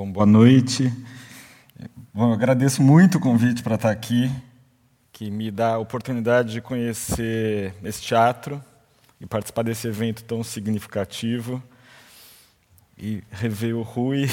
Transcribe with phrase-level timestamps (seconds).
[0.00, 0.90] Bom, boa noite.
[2.14, 4.30] Bom, eu agradeço muito o convite para estar aqui,
[5.12, 8.64] que me dá a oportunidade de conhecer esse teatro
[9.20, 11.62] e participar desse evento tão significativo
[12.96, 14.26] e rever o Rui.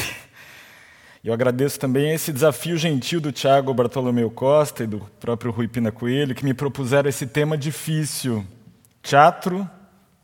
[1.22, 5.92] Eu agradeço também esse desafio gentil do Tiago Bartolomeu Costa e do próprio Rui Pina
[5.92, 8.47] Coelho, que me propuseram esse tema difícil:
[9.04, 9.70] teatro,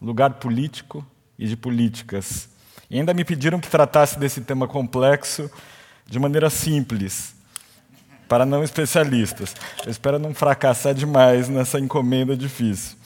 [0.02, 1.06] lugar político
[1.38, 2.53] e de políticas.
[2.90, 5.50] E ainda me pediram que tratasse desse tema complexo
[6.06, 7.34] de maneira simples,
[8.28, 9.56] para não especialistas.
[9.84, 12.98] Eu espero não fracassar demais nessa encomenda difícil.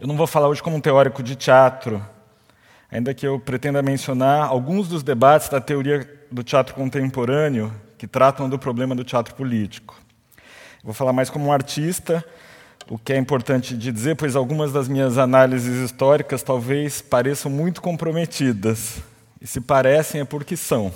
[0.00, 2.04] Eu não vou falar hoje como um teórico de teatro,
[2.90, 8.48] ainda que eu pretenda mencionar alguns dos debates da teoria do teatro contemporâneo que tratam
[8.48, 10.00] do problema do teatro político.
[10.84, 12.24] Vou falar mais como um artista,
[12.90, 17.82] o que é importante de dizer, pois algumas das minhas análises históricas talvez pareçam muito
[17.82, 19.02] comprometidas.
[19.40, 20.92] E se parecem é porque são.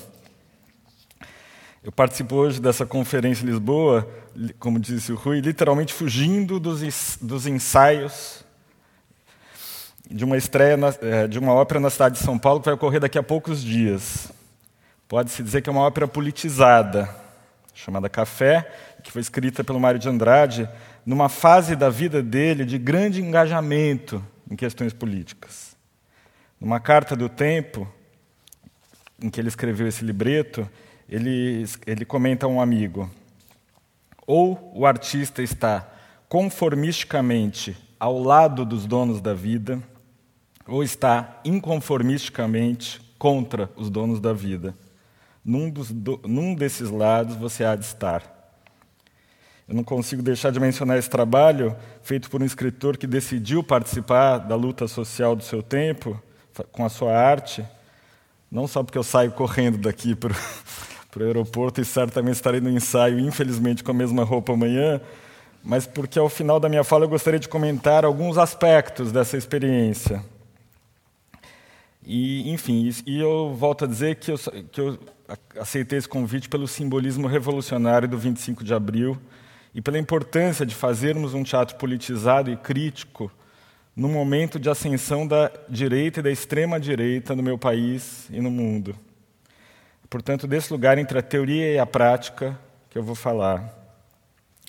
[1.84, 4.08] Eu participo hoje dessa conferência em Lisboa,
[4.58, 6.82] como disse o Rui, literalmente fugindo dos,
[7.46, 8.42] ensaios
[10.10, 12.74] de uma estreia na, é, de uma ópera na cidade de São Paulo que vai
[12.74, 14.32] ocorrer daqui a poucos dias.
[15.08, 17.08] Pode-se dizer que é uma ópera politizada,
[17.74, 18.70] chamada Café,
[19.02, 20.68] que foi escrita pelo Mário de Andrade
[21.04, 25.76] numa fase da vida dele de grande engajamento em questões políticas.
[26.60, 27.88] Numa carta do tempo,
[29.20, 30.68] em que ele escreveu esse libreto,
[31.08, 33.10] ele, ele comenta a um amigo:
[34.26, 35.88] ou o artista está
[36.28, 39.82] conformisticamente ao lado dos donos da vida,
[40.66, 44.74] ou está inconformisticamente contra os donos da vida.
[45.44, 48.41] Num, dos, do, num desses lados você há de estar.
[49.68, 54.38] Eu não consigo deixar de mencionar esse trabalho feito por um escritor que decidiu participar
[54.38, 56.20] da luta social do seu tempo
[56.72, 57.64] com a sua arte,
[58.50, 60.32] não só porque eu saio correndo daqui para
[61.16, 65.00] o aeroporto e certamente estarei no ensaio, infelizmente, com a mesma roupa amanhã,
[65.62, 70.22] mas porque ao final da minha fala eu gostaria de comentar alguns aspectos dessa experiência.
[72.04, 74.38] E, enfim, e eu volto a dizer que eu,
[74.72, 74.98] que eu
[75.58, 79.16] aceitei esse convite pelo simbolismo revolucionário do 25 de abril
[79.74, 83.30] e pela importância de fazermos um teatro politizado e crítico
[83.94, 88.50] no momento de ascensão da direita e da extrema direita no meu país e no
[88.50, 88.94] mundo.
[90.08, 92.58] Portanto, desse lugar entre a teoria e a prática
[92.90, 93.78] que eu vou falar,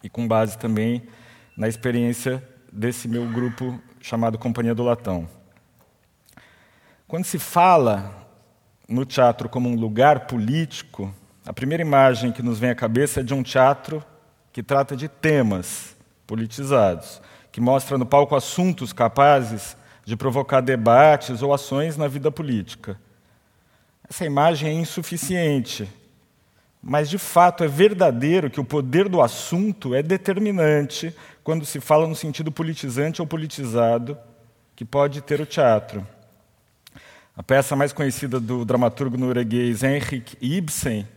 [0.01, 1.03] e com base também
[1.57, 2.41] na experiência
[2.71, 5.27] desse meu grupo chamado Companhia do Latão.
[7.07, 8.27] Quando se fala
[8.87, 11.13] no teatro como um lugar político,
[11.45, 14.03] a primeira imagem que nos vem à cabeça é de um teatro
[14.53, 15.97] que trata de temas
[16.27, 17.19] politizados,
[17.51, 19.75] que mostra no palco assuntos capazes
[20.05, 22.97] de provocar debates ou ações na vida política.
[24.07, 25.89] Essa imagem é insuficiente,
[26.81, 32.07] mas de fato é verdadeiro que o poder do assunto é determinante quando se fala
[32.07, 34.17] no sentido politizante ou politizado
[34.75, 36.05] que pode ter o teatro.
[37.35, 41.07] A peça mais conhecida do dramaturgo norueguês Henrik Ibsen,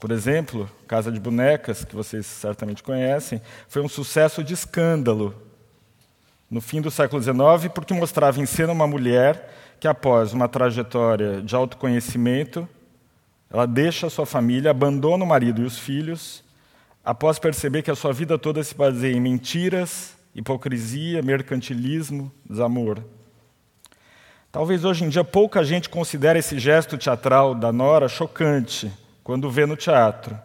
[0.00, 5.34] por exemplo, Casa de Bonecas, que vocês certamente conhecem, foi um sucesso de escândalo
[6.50, 11.42] no fim do século XIX, porque mostrava em cena uma mulher que, após uma trajetória
[11.42, 12.66] de autoconhecimento,
[13.50, 16.42] ela deixa a sua família, abandona o marido e os filhos,
[17.04, 23.04] após perceber que a sua vida toda se baseia em mentiras, hipocrisia, mercantilismo, desamor.
[24.50, 28.90] Talvez hoje em dia pouca gente considere esse gesto teatral da Nora chocante
[29.30, 30.36] quando vê no teatro,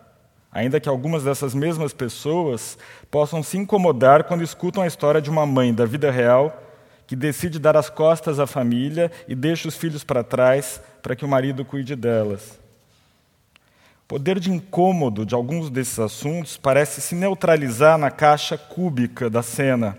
[0.51, 2.77] ainda que algumas dessas mesmas pessoas
[3.09, 6.61] possam se incomodar quando escutam a história de uma mãe da vida real
[7.07, 11.25] que decide dar as costas à família e deixa os filhos para trás para que
[11.25, 12.59] o marido cuide delas.
[14.03, 19.41] O poder de incômodo de alguns desses assuntos parece se neutralizar na caixa cúbica da
[19.41, 19.97] cena,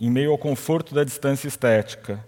[0.00, 2.26] em meio ao conforto da distância estética.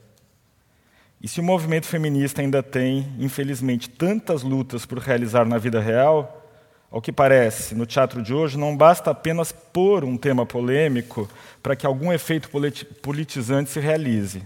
[1.20, 6.48] E se o movimento feminista ainda tem, infelizmente, tantas lutas por realizar na vida real,
[6.90, 11.28] ao que parece, no teatro de hoje, não basta apenas pôr um tema polêmico
[11.62, 12.50] para que algum efeito
[13.02, 14.42] politizante se realize.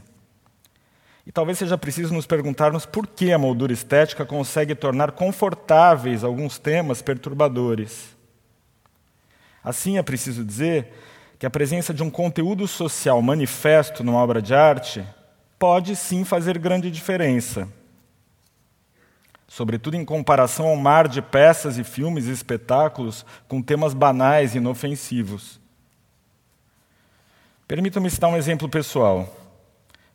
[1.24, 6.58] E talvez seja preciso nos perguntarmos por que a moldura estética consegue tornar confortáveis alguns
[6.58, 8.14] temas perturbadores.
[9.62, 10.92] Assim, é preciso dizer
[11.38, 15.02] que a presença de um conteúdo social manifesto numa obra de arte
[15.58, 17.68] pode sim fazer grande diferença.
[19.46, 24.58] Sobretudo em comparação ao mar de peças e filmes e espetáculos com temas banais e
[24.58, 25.60] inofensivos.
[27.68, 29.32] Permitam-me citar um exemplo pessoal.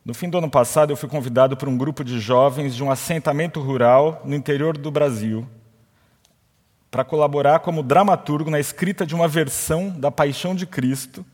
[0.04, 2.90] No fim do ano passado, eu fui convidado por um grupo de jovens de um
[2.90, 5.46] assentamento rural no interior do Brasil
[6.90, 11.24] para colaborar como dramaturgo na escrita de uma versão da Paixão de Cristo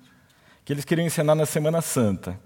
[0.65, 2.39] que eles queriam ensinar na Semana Santa.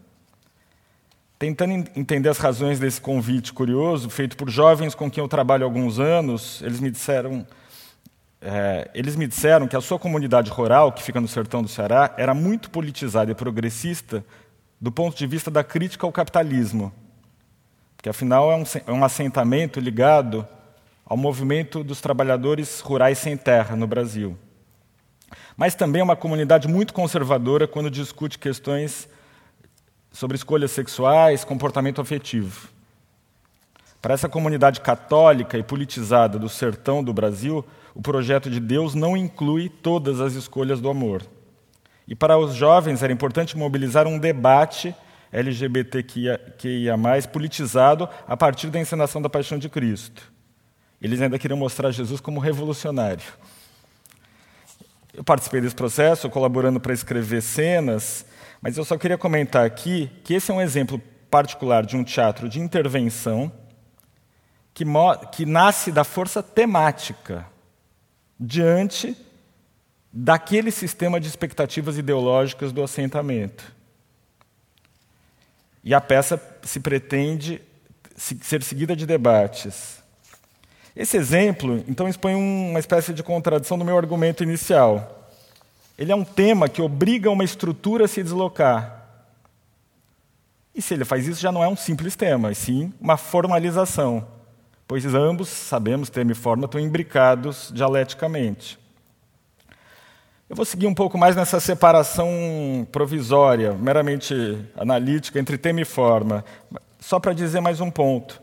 [1.41, 5.67] Tentando entender as razões desse convite curioso, feito por jovens com quem eu trabalho há
[5.67, 7.47] alguns anos, eles me disseram,
[8.43, 12.13] é, eles me disseram que a sua comunidade rural, que fica no sertão do Ceará,
[12.19, 14.23] era muito politizada e progressista
[14.79, 16.93] do ponto de vista da crítica ao capitalismo,
[17.97, 20.47] porque afinal é um, é um assentamento ligado
[21.07, 24.37] ao movimento dos trabalhadores rurais sem terra no Brasil.
[25.57, 29.09] Mas também é uma comunidade muito conservadora quando discute questões
[30.13, 32.69] sobre escolhas sexuais, comportamento afetivo.
[34.01, 37.65] Para essa comunidade católica e politizada do sertão do Brasil,
[37.95, 41.23] o projeto de Deus não inclui todas as escolhas do amor.
[42.09, 44.95] E para os jovens era importante mobilizar um debate
[45.31, 46.41] LGBTQIA,
[47.33, 50.33] politizado a partir da encenação da paixão de Cristo.
[51.01, 53.25] Eles ainda queriam mostrar Jesus como revolucionário.
[55.15, 58.25] Eu participei desse processo, colaborando para escrever cenas,
[58.61, 62.49] mas eu só queria comentar aqui que esse é um exemplo particular de um teatro
[62.49, 63.51] de intervenção
[64.75, 64.85] que,
[65.33, 67.47] que nasce da força temática
[68.39, 69.17] diante
[70.13, 73.73] daquele sistema de expectativas ideológicas do assentamento.
[75.85, 77.63] E a peça se pretende
[78.17, 80.03] ser seguida de debates.
[80.95, 85.20] Esse exemplo, então, expõe uma espécie de contradição do meu argumento inicial.
[86.01, 89.05] Ele é um tema que obriga uma estrutura a se deslocar.
[90.75, 94.27] E se ele faz isso, já não é um simples tema, e sim uma formalização,
[94.89, 98.79] pois ambos, sabemos, tema e forma, estão imbricados dialeticamente.
[100.49, 104.35] Eu vou seguir um pouco mais nessa separação provisória, meramente
[104.79, 106.43] analítica, entre tema e forma,
[106.99, 108.41] só para dizer mais um ponto.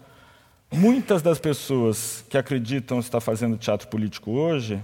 [0.71, 4.79] Muitas das pessoas que acreditam estar fazendo teatro político hoje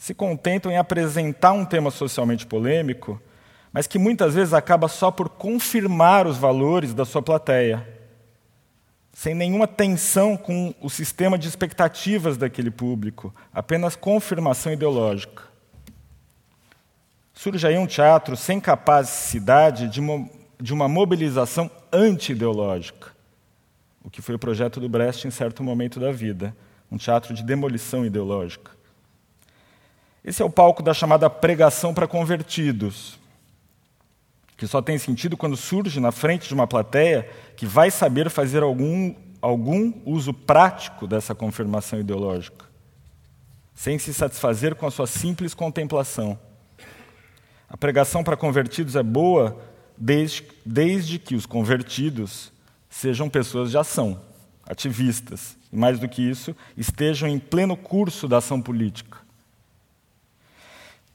[0.00, 3.20] se contentam em apresentar um tema socialmente polêmico,
[3.70, 7.86] mas que muitas vezes acaba só por confirmar os valores da sua plateia,
[9.12, 15.42] sem nenhuma tensão com o sistema de expectativas daquele público, apenas confirmação ideológica.
[17.34, 23.08] Surge aí um teatro sem capacidade de, mo de uma mobilização anti-ideológica,
[24.02, 26.56] o que foi o projeto do Brecht em certo momento da vida,
[26.90, 28.79] um teatro de demolição ideológica.
[30.24, 33.18] Esse é o palco da chamada pregação para convertidos,
[34.56, 38.62] que só tem sentido quando surge na frente de uma plateia que vai saber fazer
[38.62, 42.66] algum, algum uso prático dessa confirmação ideológica,
[43.74, 46.38] sem se satisfazer com a sua simples contemplação.
[47.66, 49.58] A pregação para convertidos é boa
[49.96, 52.52] desde, desde que os convertidos
[52.90, 54.20] sejam pessoas de ação,
[54.66, 59.19] ativistas, e mais do que isso, estejam em pleno curso da ação política.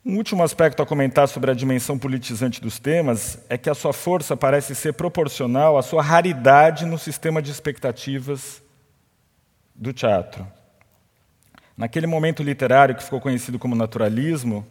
[0.08, 3.92] Um último aspecto a comentar sobre a dimensão politizante dos temas é que a sua
[3.92, 8.62] força parece ser proporcional à sua raridade no sistema de expectativas
[9.74, 10.46] do teatro.
[11.76, 14.64] Naquele momento literário que ficou conhecido como naturalismo,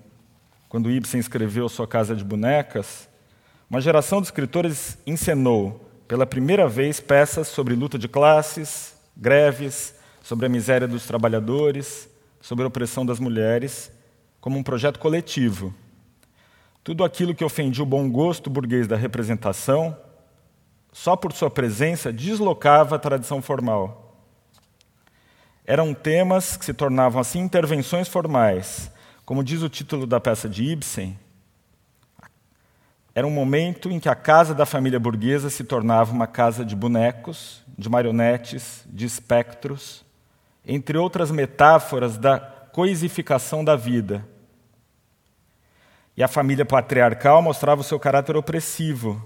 [0.69, 3.09] quando Ibsen escreveu Sua Casa de Bonecas,
[3.69, 10.47] uma geração de escritores encenou pela primeira vez peças sobre luta de classes, greves, sobre
[10.47, 12.09] a miséria dos trabalhadores,
[12.41, 13.91] sobre a opressão das mulheres,
[14.45, 15.73] como um projeto coletivo.
[16.85, 19.97] Tudo aquilo que ofendia o bom gosto burguês da representação,
[20.93, 24.19] só por sua presença deslocava a tradição formal.
[25.65, 28.93] Eram temas que se tornavam assim intervenções formais,
[29.25, 31.19] como diz o título da peça de Ibsen,
[33.15, 36.77] era um momento em que a casa da família burguesa se tornava uma casa de
[36.77, 40.05] bonecos, de marionetes, de espectros,
[40.67, 44.34] entre outras metáforas da coisificação da vida.
[46.17, 49.23] E a família patriarcal mostrava o seu caráter opressivo,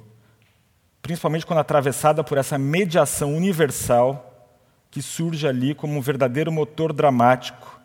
[1.03, 4.25] principalmente quando atravessada por essa mediação universal
[4.91, 7.79] que surge ali como um verdadeiro motor dramático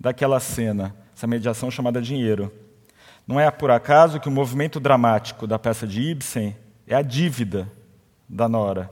[0.00, 2.52] daquela cena essa mediação chamada dinheiro.
[3.26, 6.54] Não é por acaso que o movimento dramático da peça de Ibsen
[6.86, 7.72] é a dívida
[8.28, 8.90] da Nora.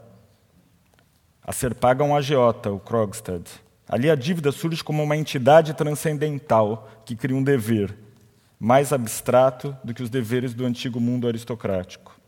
[1.46, 3.44] A ser paga um agiota, o Krogstad.
[3.86, 7.94] Ali a dívida surge como uma entidade transcendental que cria um dever,
[8.58, 12.18] mais abstrato do que os deveres do antigo mundo aristocrático.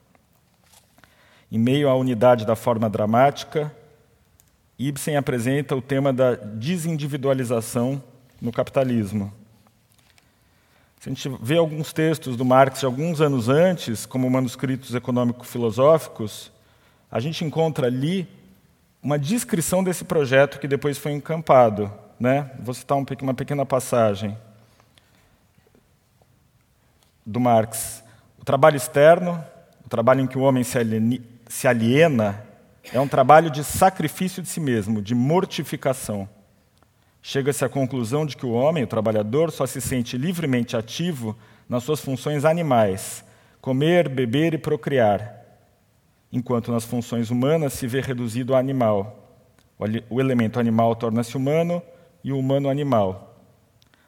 [1.50, 3.74] Em meio à unidade da forma dramática,
[4.78, 8.02] Ibsen apresenta o tema da desindividualização
[8.40, 9.32] no capitalismo.
[11.00, 16.50] Se a gente vê alguns textos do Marx de alguns anos antes, como manuscritos econômico-filosóficos,
[17.10, 18.28] a gente encontra ali
[19.02, 21.90] uma descrição desse projeto que depois foi encampado.
[22.18, 22.50] Né?
[22.58, 24.36] Vou citar uma pequena passagem
[27.26, 28.04] do Marx.
[28.38, 29.44] O trabalho externo,
[29.84, 32.44] o trabalho em que o homem se aliena,
[32.92, 36.28] é um trabalho de sacrifício de si mesmo, de mortificação.
[37.20, 41.36] Chega-se à conclusão de que o homem, o trabalhador, só se sente livremente ativo
[41.68, 43.24] nas suas funções animais,
[43.60, 45.42] comer, beber e procriar,
[46.30, 49.24] enquanto nas funções humanas se vê reduzido ao animal.
[50.08, 51.82] O elemento animal torna-se humano
[52.22, 53.36] e o humano animal.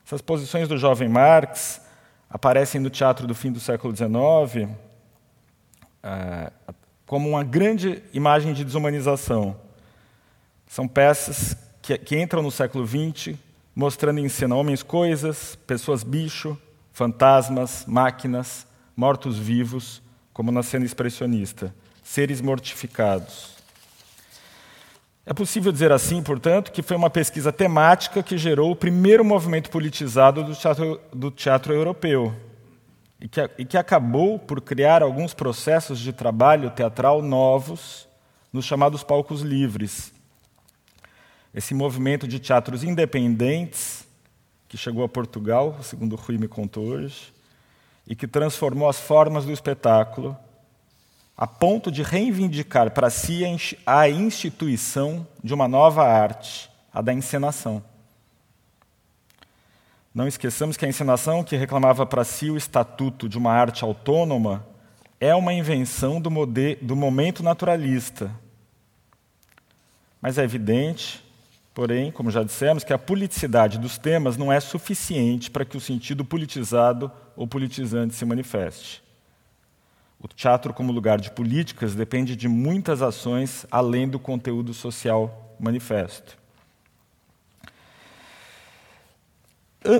[0.06, 1.80] Essas posições do jovem Marx
[2.28, 4.68] aparecem no teatro do fim do século XIX
[6.02, 6.52] ah,
[7.06, 9.56] como uma grande imagem de desumanização.
[10.66, 13.36] São peças que, que entram no século XX
[13.74, 16.58] mostrando em cena homens coisas, pessoas bicho,
[16.92, 18.66] fantasmas, máquinas,
[18.96, 23.57] mortos-vivos, como na cena expressionista, seres mortificados.
[25.30, 29.68] É possível dizer assim, portanto, que foi uma pesquisa temática que gerou o primeiro movimento
[29.68, 32.34] politizado do teatro, do teatro europeu
[33.20, 38.08] e que, e que acabou por criar alguns processos de trabalho teatral novos
[38.50, 40.14] nos chamados palcos livres.
[41.54, 44.08] Esse movimento de teatros independentes,
[44.66, 47.34] que chegou a Portugal, segundo o Rui me contou hoje,
[48.06, 50.34] e que transformou as formas do espetáculo
[51.38, 53.44] a ponto de reivindicar para si
[53.86, 57.80] a instituição de uma nova arte, a da encenação.
[60.12, 64.66] Não esqueçamos que a encenação, que reclamava para si o estatuto de uma arte autônoma,
[65.20, 66.28] é uma invenção do,
[66.82, 68.32] do momento naturalista.
[70.20, 71.24] Mas é evidente,
[71.72, 75.80] porém, como já dissemos, que a politicidade dos temas não é suficiente para que o
[75.80, 79.06] sentido politizado ou politizante se manifeste.
[80.20, 86.36] O teatro, como lugar de políticas, depende de muitas ações além do conteúdo social manifesto.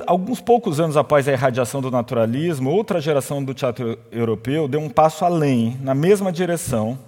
[0.07, 4.91] Alguns poucos anos após a irradiação do naturalismo, outra geração do teatro europeu deu um
[4.91, 6.99] passo além, na mesma direção,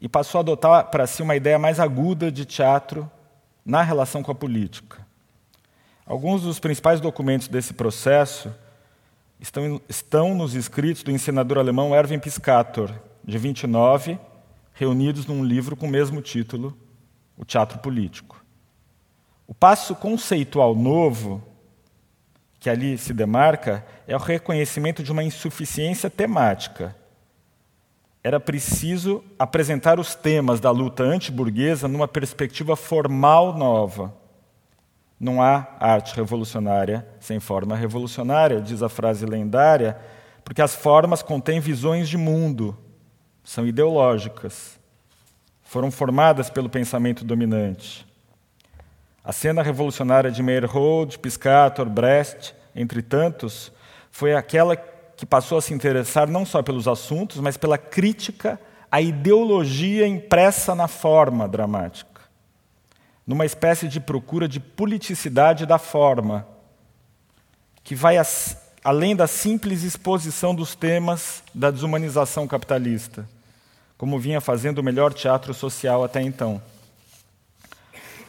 [0.00, 3.08] e passou a adotar para si uma ideia mais aguda de teatro
[3.64, 5.06] na relação com a política.
[6.06, 8.52] Alguns dos principais documentos desse processo
[9.44, 12.90] estão, estão nos escritos do encenador alemão Erwin Piscator,
[13.22, 14.18] de 29,
[14.72, 16.76] reunidos num livro com o mesmo título,
[17.36, 18.42] O Teatro Político.
[19.46, 21.42] O passo conceitual novo
[22.58, 26.96] que ali se demarca é o reconhecimento de uma insuficiência temática.
[28.22, 34.23] Era preciso apresentar os temas da luta antiburguesa numa perspectiva formal nova
[35.18, 39.96] não há arte revolucionária sem forma revolucionária, diz a frase lendária,
[40.44, 42.76] porque as formas contêm visões de mundo,
[43.42, 44.78] são ideológicas,
[45.62, 48.06] foram formadas pelo pensamento dominante.
[49.22, 53.72] A cena revolucionária de Meyerhold, Piscator, Brecht, entre tantos,
[54.10, 59.00] foi aquela que passou a se interessar não só pelos assuntos, mas pela crítica à
[59.00, 62.13] ideologia impressa na forma dramática
[63.26, 66.46] numa espécie de procura de politicidade da forma,
[67.82, 73.28] que vai as, além da simples exposição dos temas da desumanização capitalista,
[73.96, 76.60] como vinha fazendo o melhor teatro social até então.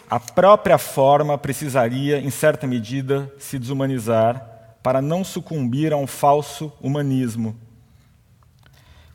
[0.10, 4.52] A própria forma precisaria, em certa medida, se desumanizar
[4.84, 7.58] para não sucumbir a um falso humanismo.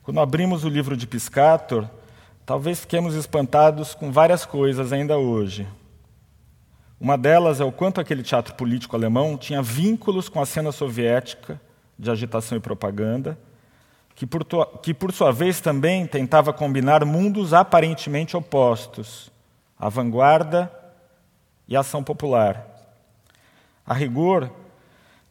[0.02, 1.88] Quando abrimos o livro de Piscator,
[2.50, 5.68] Talvez fiquemos espantados com várias coisas ainda hoje.
[7.00, 11.60] Uma delas é o quanto aquele teatro político alemão tinha vínculos com a cena soviética
[11.96, 13.38] de agitação e propaganda,
[14.16, 14.44] que por,
[14.82, 19.30] que por sua vez também tentava combinar mundos aparentemente opostos,
[19.78, 20.68] a vanguarda
[21.68, 22.66] e a ação popular.
[23.86, 24.50] A rigor,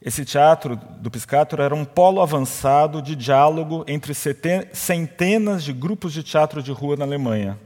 [0.01, 6.23] esse teatro do Piscator era um polo avançado de diálogo entre centenas de grupos de
[6.23, 7.59] teatro de rua na Alemanha.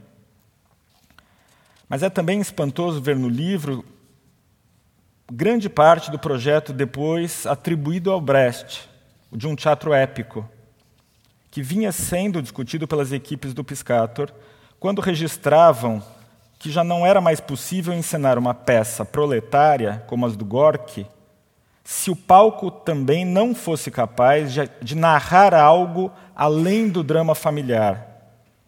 [1.88, 3.84] Mas é também espantoso ver no livro
[5.32, 8.88] grande parte do projeto depois atribuído ao Brecht,
[9.32, 10.48] de um teatro épico,
[11.52, 14.32] que vinha sendo discutido pelas equipes do Piscator
[14.80, 16.02] quando registravam
[16.58, 21.06] que já não era mais possível encenar uma peça proletária como as do Gorky
[21.84, 28.08] se o palco também não fosse capaz de, narrar algo além do drama familiar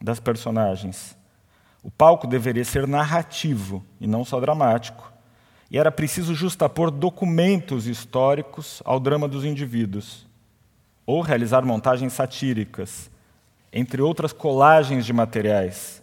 [0.00, 1.16] das personagens.
[1.82, 5.10] O palco deveria ser narrativo e não só dramático.
[5.70, 10.26] E era preciso justapor documentos históricos ao drama dos indivíduos,
[11.06, 13.10] ou realizar montagens satíricas,
[13.72, 16.02] entre outras colagens de materiais,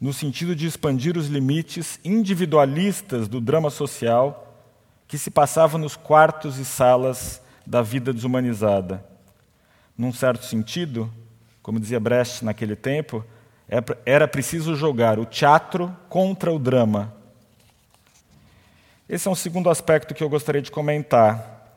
[0.00, 4.51] no sentido de expandir os limites individualistas do drama social
[5.12, 9.04] que se passava nos quartos e salas da vida desumanizada.
[9.94, 11.12] Num certo sentido,
[11.62, 13.22] como dizia Brecht naquele tempo,
[13.68, 13.76] é
[14.06, 17.12] era preciso jogar o teatro contra o drama.
[19.06, 21.76] Esse é um segundo aspecto que eu gostaria de comentar.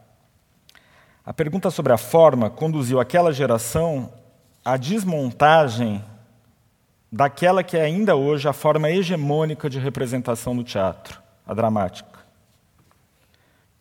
[1.25, 4.13] A pergunta sobre a forma conduziu aquela geração
[4.63, 6.01] à desmontagem
[7.11, 12.14] daquela que é ainda hoje a forma hegemônica de representação do teatro, a dramática,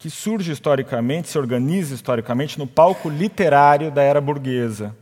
[0.04, 4.94] que surge historicamente, se organiza historicamente no palco literário da era burguesa.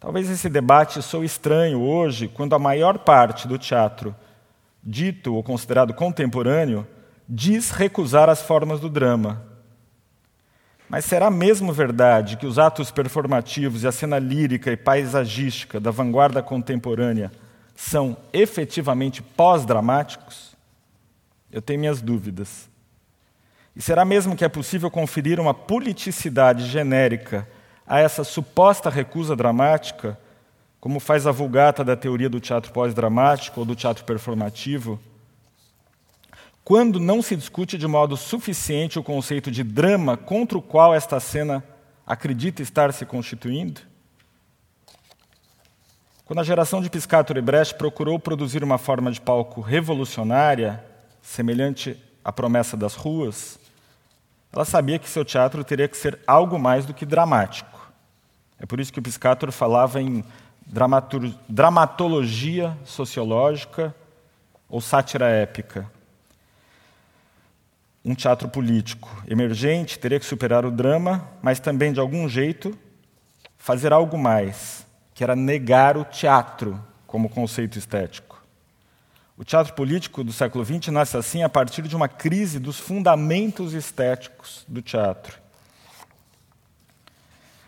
[0.00, 4.12] Talvez esse debate soe estranho hoje, quando a maior parte do teatro,
[4.82, 6.84] dito ou considerado contemporâneo,
[7.28, 9.44] diz recusar as formas do drama.
[10.88, 15.92] Mas será mesmo verdade que os atos performativos e a cena lírica e paisagística da
[15.92, 17.30] vanguarda contemporânea
[17.76, 20.56] são efetivamente pós-dramáticos?
[21.52, 22.67] Eu tenho minhas dúvidas.
[23.78, 27.48] E será mesmo que é possível conferir uma politicidade genérica
[27.86, 30.18] a essa suposta recusa dramática,
[30.80, 35.00] como faz a vulgata da teoria do teatro pós-dramático ou do teatro performativo?
[36.68, 41.18] quando não se discute de modo suficiente o conceito de drama contra o qual esta
[41.18, 41.64] cena
[42.06, 43.80] acredita estar se constituindo?
[46.26, 50.84] Quando a geração de Piscator e Brecht procurou produzir uma forma de palco revolucionária,
[51.22, 53.58] semelhante à promessa das ruas,
[54.52, 57.92] ela sabia que seu teatro teria que ser algo mais do que dramático.
[58.58, 60.24] É por isso que o Piscator falava em
[61.48, 63.94] dramatologia sociológica
[64.68, 65.90] ou sátira épica
[68.08, 72.76] um teatro político emergente teria que superar o drama, mas também, de algum jeito,
[73.58, 78.27] fazer algo mais, que era negar o teatro como conceito estético.
[79.38, 83.72] O teatro político do século XX nasce assim a partir de uma crise dos fundamentos
[83.72, 85.38] estéticos do teatro.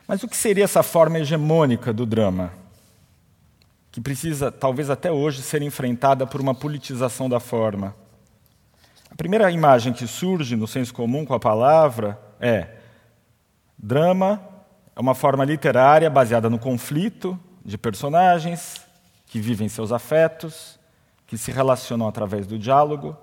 [0.09, 2.53] Mas o que seria essa forma hegemônica do drama?
[3.93, 7.95] Que precisa, talvez até hoje, ser enfrentada por uma politização da forma.
[9.09, 12.67] A primeira imagem que surge no senso comum com a palavra é
[13.79, 14.43] drama
[14.97, 18.85] é uma forma literária baseada no conflito de personagens
[19.25, 20.80] que vivem seus afetos,
[21.31, 23.17] que se relacionam através do diálogo,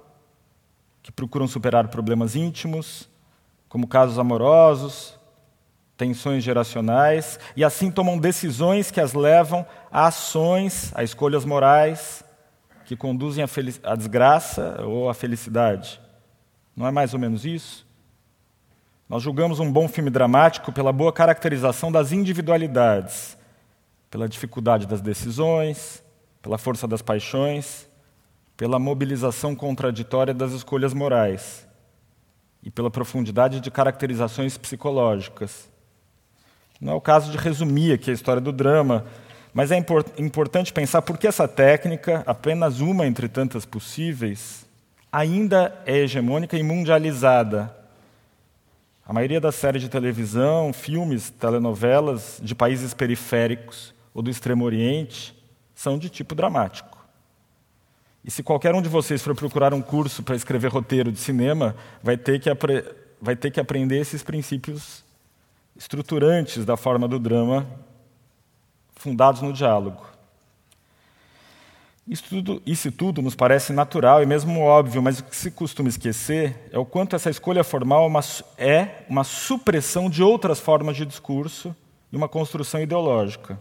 [1.03, 3.09] que procuram superar problemas íntimos,
[3.67, 5.19] como casos amorosos,
[5.97, 12.23] tensões geracionais, e assim tomam decisões que as levam a ações, a escolhas morais
[12.85, 13.43] que conduzem
[13.83, 15.99] à desgraça ou à felicidade.
[16.73, 17.85] Não é mais ou menos isso?
[19.09, 23.37] Nós julgamos um bom filme dramático pela boa caracterização das individualidades,
[24.09, 26.01] pela dificuldade das decisões,
[26.41, 27.86] pela força das paixões,
[28.57, 31.67] pela mobilização contraditória das escolhas morais
[32.63, 35.69] e pela profundidade de caracterizações psicológicas.
[36.81, 39.05] Não é o caso de resumir aqui a história do drama,
[39.53, 44.65] mas é import importante pensar por que essa técnica, apenas uma entre tantas possíveis,
[45.11, 47.75] ainda é hegemônica e mundializada.
[49.05, 55.35] A maioria das séries de televisão, filmes, telenovelas de países periféricos ou do Extremo Oriente
[55.73, 56.96] são de tipo dramático.
[58.27, 61.73] E se qualquer um de vocês for procurar um curso para escrever roteiro de cinema,
[62.03, 62.49] vai ter que,
[63.21, 65.01] vai ter que aprender esses princípios
[65.77, 67.65] estruturantes da forma do drama
[68.97, 70.05] fundados no diálogo.
[72.05, 75.87] Isso tudo, isso tudo nos parece natural e mesmo óbvio, mas o que se costuma
[75.87, 78.21] esquecer é o quanto essa escolha formal é uma,
[78.57, 81.73] é uma supressão de outras formas de discurso
[82.11, 83.57] e uma construção ideológica.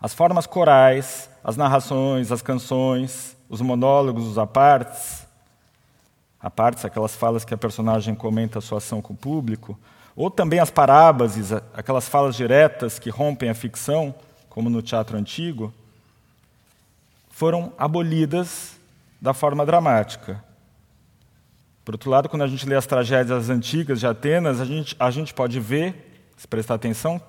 [0.00, 5.26] As formas corais, as narrações, as canções, os monólogos, os apartes,
[6.40, 9.78] apartes, aquelas falas que a personagem comenta a sua ação com o público,
[10.14, 14.14] ou também as parábases, aquelas falas diretas que rompem a ficção,
[14.48, 15.72] como no teatro antigo,
[17.30, 18.76] foram abolidas
[19.20, 20.42] da forma dramática.
[21.84, 25.10] Por outro lado, quando a gente lê as tragédias antigas de Atenas, a gente, a
[25.10, 27.20] gente pode ver, se prestar atenção,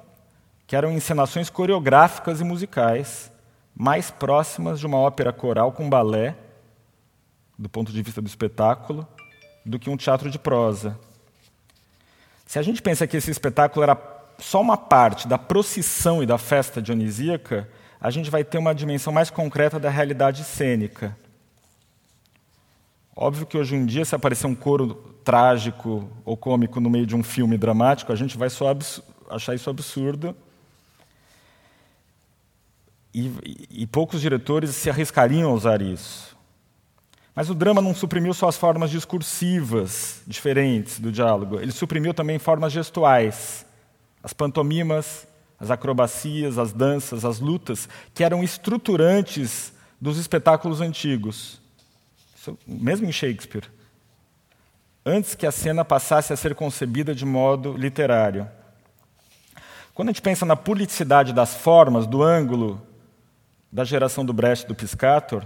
[0.65, 3.31] que eram encenações coreográficas e musicais,
[3.77, 6.35] mais próximas de uma ópera coral com balé,
[7.57, 9.07] do ponto de vista do espetáculo,
[9.63, 10.97] do que um teatro de prosa.
[12.45, 13.95] Se a gente pensa que esse espetáculo era
[14.39, 17.69] só uma parte da procissão e da festa dionisíaca,
[18.01, 21.15] a gente vai ter uma dimensão mais concreta da realidade cênica.
[23.15, 27.15] Óbvio que hoje em dia, se aparecer um coro trágico ou cômico no meio de
[27.15, 28.75] um filme dramático, a gente vai só
[29.29, 30.35] achar isso absurdo.
[33.17, 36.37] E, e poucos diretores se arriscariam a usar isso.
[37.33, 42.39] Mas o drama não suprimiu só as formas discursivas diferentes do diálogo, ele suprimiu também
[42.39, 43.65] formas gestuais,
[44.23, 45.27] as pantomimas,
[45.59, 51.59] as acrobacias, as danças, as lutas, que eram estruturantes dos espetáculos antigos,
[52.35, 53.65] Isso, mesmo em Shakespeare,
[55.05, 58.47] antes que a cena passasse a ser concebida de modo literário.
[59.93, 62.86] Quando a gente pensa na politicidade das formas, do ângulo
[63.71, 65.45] da geração do Brecht do Piscator,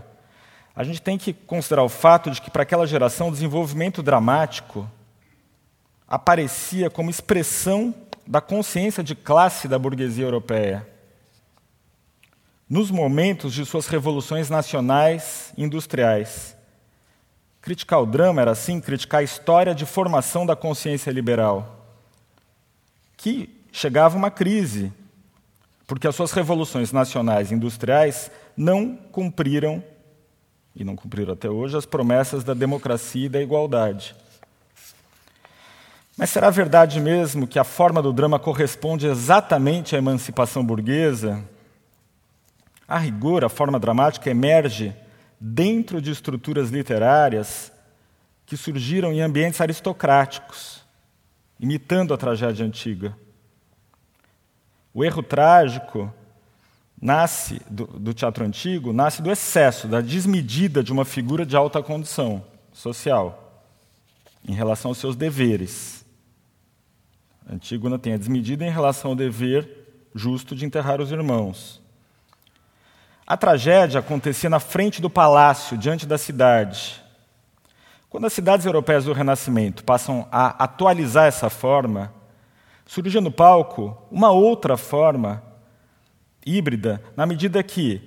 [0.75, 4.89] a gente tem que considerar o fato de que, para aquela geração, o desenvolvimento dramático
[6.07, 7.93] aparecia como expressão
[8.25, 10.87] da consciência de classe da burguesia europeia.
[12.69, 16.55] Nos momentos de suas revoluções nacionais e industriais.
[17.61, 21.85] Criticar o drama era, assim, criticar a história de formação da consciência liberal,
[23.17, 24.91] que chegava uma crise,
[25.91, 29.83] porque as suas revoluções nacionais e industriais não cumpriram,
[30.73, 34.15] e não cumpriram até hoje, as promessas da democracia e da igualdade.
[36.17, 41.43] Mas será verdade mesmo que a forma do drama corresponde exatamente à emancipação burguesa?
[42.87, 44.95] A rigor, a forma dramática emerge
[45.41, 47.69] dentro de estruturas literárias
[48.45, 50.85] que surgiram em ambientes aristocráticos,
[51.59, 53.13] imitando a tragédia antiga.
[54.93, 56.13] O erro trágico
[57.01, 61.81] nasce do, do, teatro antigo, nasce do excesso, da desmedida de uma figura de alta
[61.81, 63.65] condição social
[64.47, 66.05] em relação aos seus deveres.
[67.49, 69.81] Antígona tem a desmedida em relação ao dever
[70.13, 71.81] justo de enterrar os irmãos.
[73.25, 77.01] A tragédia acontecia na frente do palácio, diante da cidade.
[78.09, 82.13] Quando as cidades europeias do Renascimento passam a atualizar essa forma,
[82.93, 85.41] surge no palco uma outra forma
[86.45, 88.01] híbrida, na medida que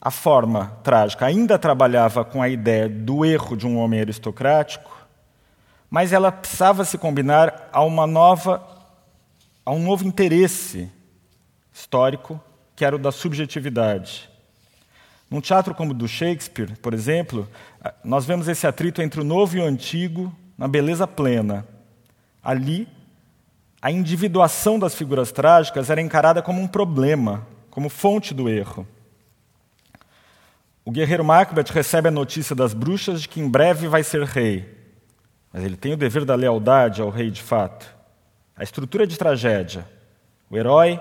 [0.00, 5.06] a forma trágica ainda trabalhava com a ideia do erro de um homem aristocrático,
[5.90, 8.66] mas ela precisava se combinar a uma nova
[9.62, 10.90] a um novo interesse
[11.70, 12.40] histórico,
[12.74, 14.30] que era o da subjetividade.
[15.30, 17.46] Num teatro como o do Shakespeare, por exemplo,
[18.02, 21.66] nós vemos esse atrito entre o novo e o antigo na beleza plena.
[22.42, 22.88] Ali,
[23.82, 28.86] a individuação das figuras trágicas era encarada como um problema, como fonte do erro.
[30.84, 34.68] O guerreiro Macbeth recebe a notícia das bruxas de que em breve vai ser rei,
[35.52, 37.94] mas ele tem o dever da lealdade ao rei de fato.
[38.56, 39.86] A estrutura de tragédia.
[40.50, 41.00] O herói,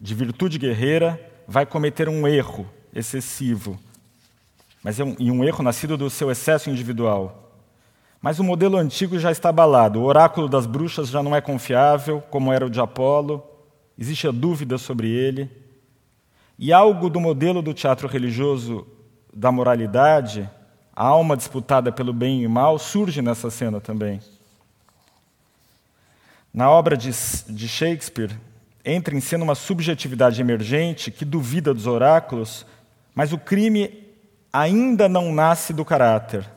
[0.00, 3.78] de virtude guerreira, vai cometer um erro excessivo,
[4.82, 7.41] mas é um, e um erro nascido do seu excesso individual.
[8.22, 10.00] Mas o modelo antigo já está abalado.
[10.00, 13.42] O oráculo das bruxas já não é confiável, como era o de Apolo.
[13.98, 15.50] Existe a dúvida sobre ele.
[16.56, 18.86] E algo do modelo do teatro religioso
[19.34, 20.48] da moralidade,
[20.94, 24.20] a alma disputada pelo bem e mal, surge nessa cena também.
[26.54, 27.10] Na obra de,
[27.48, 28.38] de Shakespeare,
[28.84, 32.64] entra em cena uma subjetividade emergente que duvida dos oráculos,
[33.16, 34.06] mas o crime
[34.52, 36.48] ainda não nasce do caráter.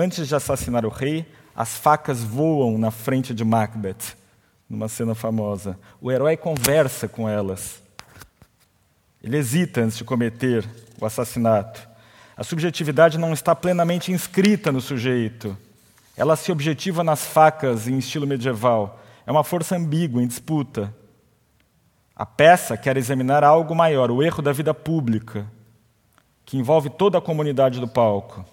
[0.00, 4.14] Antes de assassinar o rei, as facas voam na frente de Macbeth,
[4.70, 5.76] numa cena famosa.
[6.00, 7.82] O herói conversa com elas.
[9.20, 10.64] Ele hesita antes de cometer
[11.00, 11.88] o assassinato.
[12.36, 15.58] A subjetividade não está plenamente inscrita no sujeito.
[16.16, 19.00] Ela se objetiva nas facas em estilo medieval.
[19.26, 20.94] É uma força ambígua, em disputa.
[22.14, 25.44] A peça quer examinar algo maior, o erro da vida pública,
[26.44, 28.46] que envolve toda a comunidade do palco.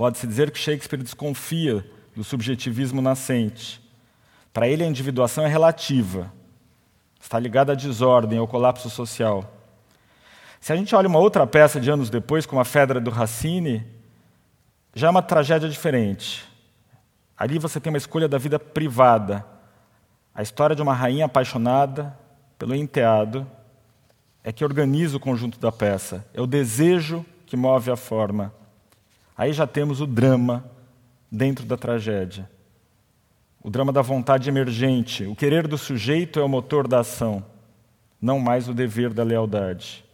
[0.00, 1.84] Pode-se dizer que Shakespeare desconfia
[2.16, 3.86] do subjetivismo nascente.
[4.50, 6.32] Para ele, a individuação é relativa,
[7.20, 9.44] está ligada à desordem, ao colapso social.
[10.58, 13.86] Se a gente olha uma outra peça de anos depois, como a Fedra do Racine,
[14.94, 16.48] já é uma tragédia diferente.
[17.36, 19.44] Ali você tem uma escolha da vida privada.
[20.34, 22.18] A história de uma rainha apaixonada
[22.58, 23.46] pelo enteado
[24.42, 26.24] é que organiza o conjunto da peça.
[26.32, 28.58] É o desejo que move a forma.
[29.40, 30.70] Aí já temos o drama
[31.32, 32.46] dentro da tragédia.
[33.62, 35.24] O drama da vontade emergente.
[35.24, 37.42] O querer do sujeito é o motor da ação,
[38.20, 40.04] não mais o dever da lealdade.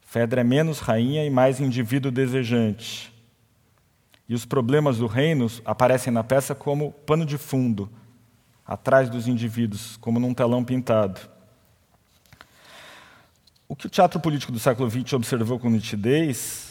[0.00, 3.12] Fedra é menos rainha e mais indivíduo desejante.
[4.26, 7.90] E os problemas do reino aparecem na peça como pano de fundo,
[8.66, 11.20] atrás dos indivíduos, como num telão pintado.
[13.68, 16.69] O que o teatro político do século XX observou com nitidez,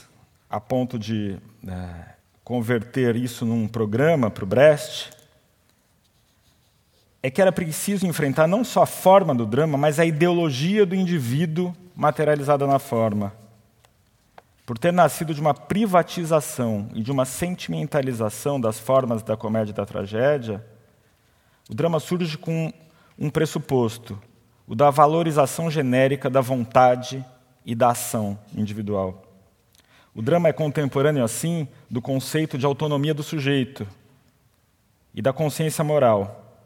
[0.50, 5.12] a ponto de é, converter isso num programa para o Brecht,
[7.22, 10.96] é que era preciso enfrentar não só a forma do drama, mas a ideologia do
[10.96, 13.34] indivíduo materializada na forma.
[14.66, 19.76] Por ter nascido de uma privatização e de uma sentimentalização das formas da comédia e
[19.76, 20.66] da tragédia,
[21.70, 22.72] o drama surge com
[23.18, 24.20] um pressuposto,
[24.66, 27.24] o da valorização genérica da vontade
[27.66, 29.29] e da ação individual.
[30.20, 33.88] O drama é contemporâneo, assim, do conceito de autonomia do sujeito
[35.16, 36.60] e da consciência moral,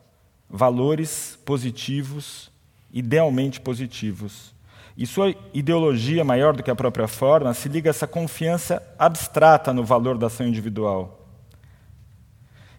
[0.49, 2.49] valores positivos,
[2.91, 4.55] idealmente positivos.
[4.97, 9.71] E sua ideologia, maior do que a própria forma, se liga a essa confiança abstrata
[9.71, 11.23] no valor da ação individual.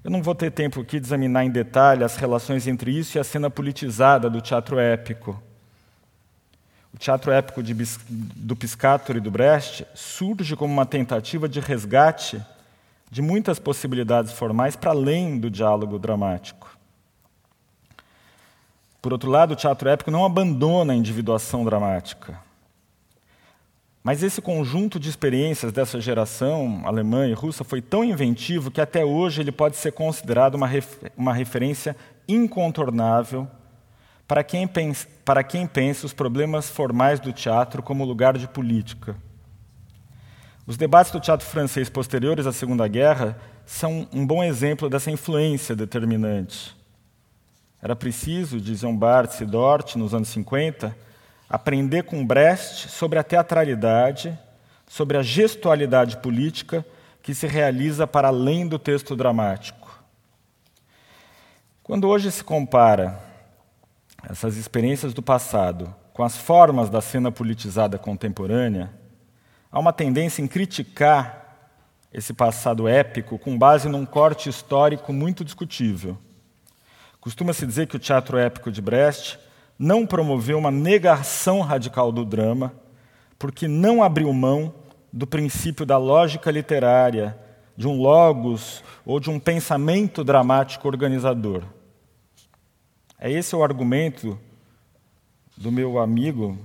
[0.03, 3.21] Eu não vou ter tempo aqui de examinar em detalhe as relações entre isso e
[3.21, 5.41] a cena politizada do teatro épico.
[6.95, 7.75] O teatro épico de,
[8.09, 12.41] do Piscator e do Brecht surge como uma tentativa de resgate
[13.11, 16.79] de muitas possibilidades formais para além do diálogo dramático.
[19.03, 22.39] Por outro lado, o teatro épico não abandona a individuação dramática.
[24.03, 29.05] Mas esse conjunto de experiências dessa geração alemã e russa foi tão inventivo que até
[29.05, 31.97] hoje ele pode ser considerado uma, refer uma referência
[32.29, 33.49] incontornável
[34.27, 39.17] para quem, pensa, para quem pensa os problemas formais do teatro como lugar de política.
[40.67, 45.77] Os debates do teatro francês posteriores à Segunda Guerra são um bom exemplo dessa influência
[45.77, 46.75] determinante.
[47.83, 50.97] Era preciso, diziam Barthes e Dort nos anos 50,
[51.51, 54.39] aprender com Brecht sobre a teatralidade,
[54.89, 56.85] sobre a gestualidade política
[57.23, 60.03] que se realiza para além do texto dramático.
[61.83, 63.34] Quando hoje se compara
[64.29, 68.93] essas experiências do passado com as formas da cena politizada contemporânea,
[69.71, 71.45] há uma tendência em criticar
[72.13, 76.17] esse passado épico com base num corte histórico muito discutível.
[77.21, 79.41] Costuma-se dizer que o teatro épico de Brecht
[79.77, 82.73] não promoveu uma negação radical do drama,
[83.37, 84.73] porque não abriu mão
[85.13, 87.37] do princípio da lógica literária,
[87.77, 91.65] de um logos ou de um pensamento dramático organizador.
[93.27, 94.39] É esse o argumento
[95.57, 96.59] do meu amigo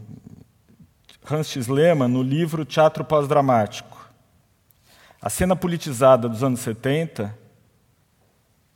[1.31, 1.55] Hans.
[1.69, 4.11] Lehmann no livro Teatro Pós-Dramático.
[5.21, 7.33] A cena politizada dos anos 70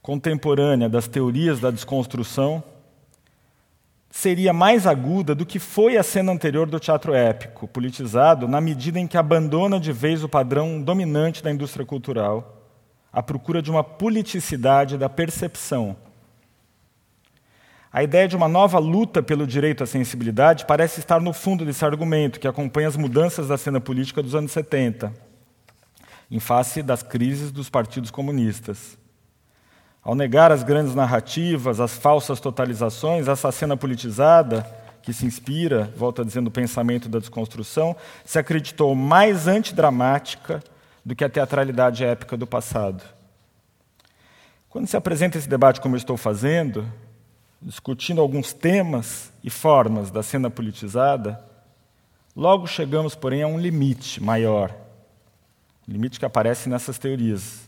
[0.00, 2.64] contemporânea das teorias da desconstrução
[4.10, 8.98] seria mais aguda do que foi a cena anterior do teatro épico, politizado, na medida
[8.98, 12.66] em que abandona de vez o padrão dominante da indústria cultural,
[13.12, 15.98] à procura de uma politicidade da percepção.
[17.94, 21.84] A ideia de uma nova luta pelo direito à sensibilidade parece estar no fundo desse
[21.84, 25.14] argumento, que acompanha as mudanças da cena política dos anos 70,
[26.28, 28.98] em face das crises dos partidos comunistas.
[30.02, 34.66] Ao negar as grandes narrativas, as falsas totalizações, essa cena politizada,
[35.00, 40.60] que se inspira, volta dizendo, o pensamento da desconstrução, se acreditou mais antidramática
[41.04, 43.04] do que a teatralidade épica do passado.
[44.68, 46.84] Quando se apresenta esse debate como eu estou fazendo,
[47.64, 51.42] discutindo alguns temas e formas da cena politizada,
[52.36, 54.74] logo chegamos, porém, a um limite maior,
[55.88, 57.66] limite que aparece nessas teorias.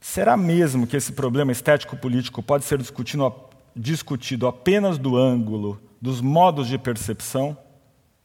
[0.00, 3.34] Será mesmo que esse problema estético-político pode ser discutido,
[3.76, 7.56] discutido apenas do ângulo dos modos de percepção,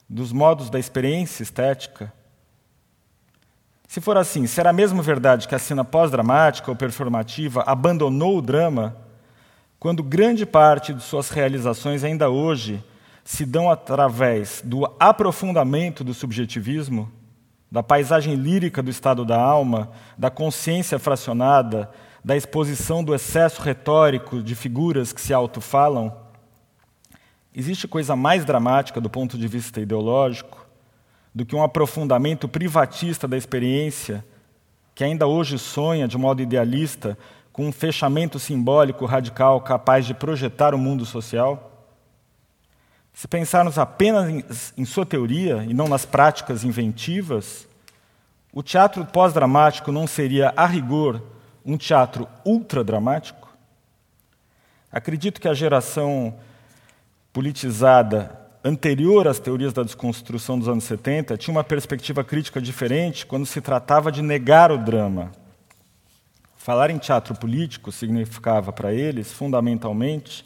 [0.10, 2.14] dos modos da experiência estética?
[3.90, 9.07] Se for assim, será mesmo verdade que a cena pós-dramática ou performativa abandonou o drama
[9.80, 12.84] quando grande parte de suas realizações ainda hoje
[13.24, 17.12] se dão através do aprofundamento do subjetivismo?
[17.72, 21.90] da paisagem lírica do estado da alma, da consciência fracionada,
[22.24, 26.14] da exposição do excesso retórico de figuras que se autofalam,
[27.54, 30.66] existe coisa mais dramática do ponto de vista ideológico
[31.34, 34.26] do que um aprofundamento privatista da experiência
[34.96, 37.18] que ainda hoje sonha de modo idealista
[37.58, 41.90] com um fechamento simbólico radical capaz de projetar o mundo social?
[43.12, 47.68] Se pensarmos apenas em, sua teoria e não nas práticas inventivas,
[48.54, 51.20] o teatro pós-dramático não seria, a rigor,
[51.66, 53.50] um teatro ultradramático?
[54.92, 56.36] Acredito que a geração
[57.34, 63.48] politizada anterior às teorias da desconstrução dos anos 70 tinha uma perspectiva crítica diferente quando
[63.48, 65.32] se tratava de negar o drama.
[66.68, 70.46] Falar em teatro político significava para eles, fundamentalmente,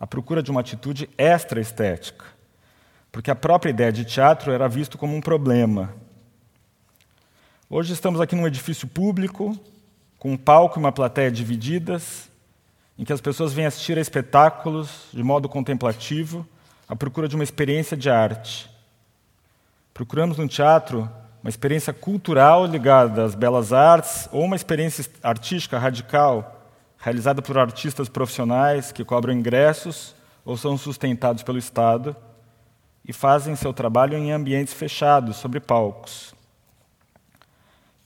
[0.00, 2.24] a procura de uma atitude extra-estética,
[3.12, 5.94] porque a própria ideia de teatro era visto como um problema.
[7.68, 9.56] Hoje estamos aqui num edifício público,
[10.18, 12.28] com um palco e uma plateia divididas,
[12.98, 16.44] em que as pessoas vêm assistir a espetáculos de modo contemplativo,
[16.88, 18.68] à procura de uma experiência de arte.
[19.94, 21.08] Procuramos no teatro
[21.42, 26.66] uma experiência cultural ligada às belas artes ou uma experiência artística radical,
[26.98, 32.14] realizada por artistas profissionais que cobram ingressos ou são sustentados pelo Estado
[33.04, 36.34] e fazem seu trabalho em ambientes fechados, sobre palcos.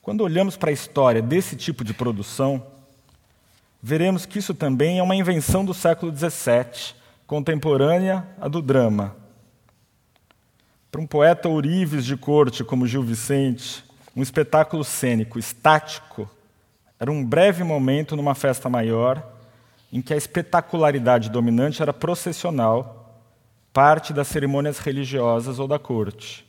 [0.00, 2.64] Quando olhamos para a história desse tipo de produção,
[3.82, 6.94] veremos que isso também é uma invenção do século XVII,
[7.26, 9.16] contemporânea à do drama.
[10.94, 16.30] Para um poeta ourives de corte como Gil Vicente, um espetáculo cênico estático
[17.00, 19.20] era um breve momento numa festa maior
[19.92, 23.20] em que a espetacularidade dominante era processional,
[23.72, 26.48] parte das cerimônias religiosas ou da corte.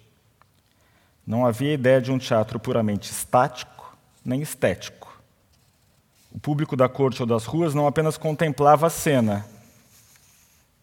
[1.25, 5.19] Não havia ideia de um teatro puramente estático nem estético.
[6.31, 9.43] O público da corte ou das ruas não apenas contemplava a cena,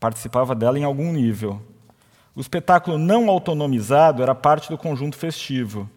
[0.00, 1.62] participava dela em algum nível.
[2.34, 5.88] O espetáculo não autonomizado era parte do conjunto festivo.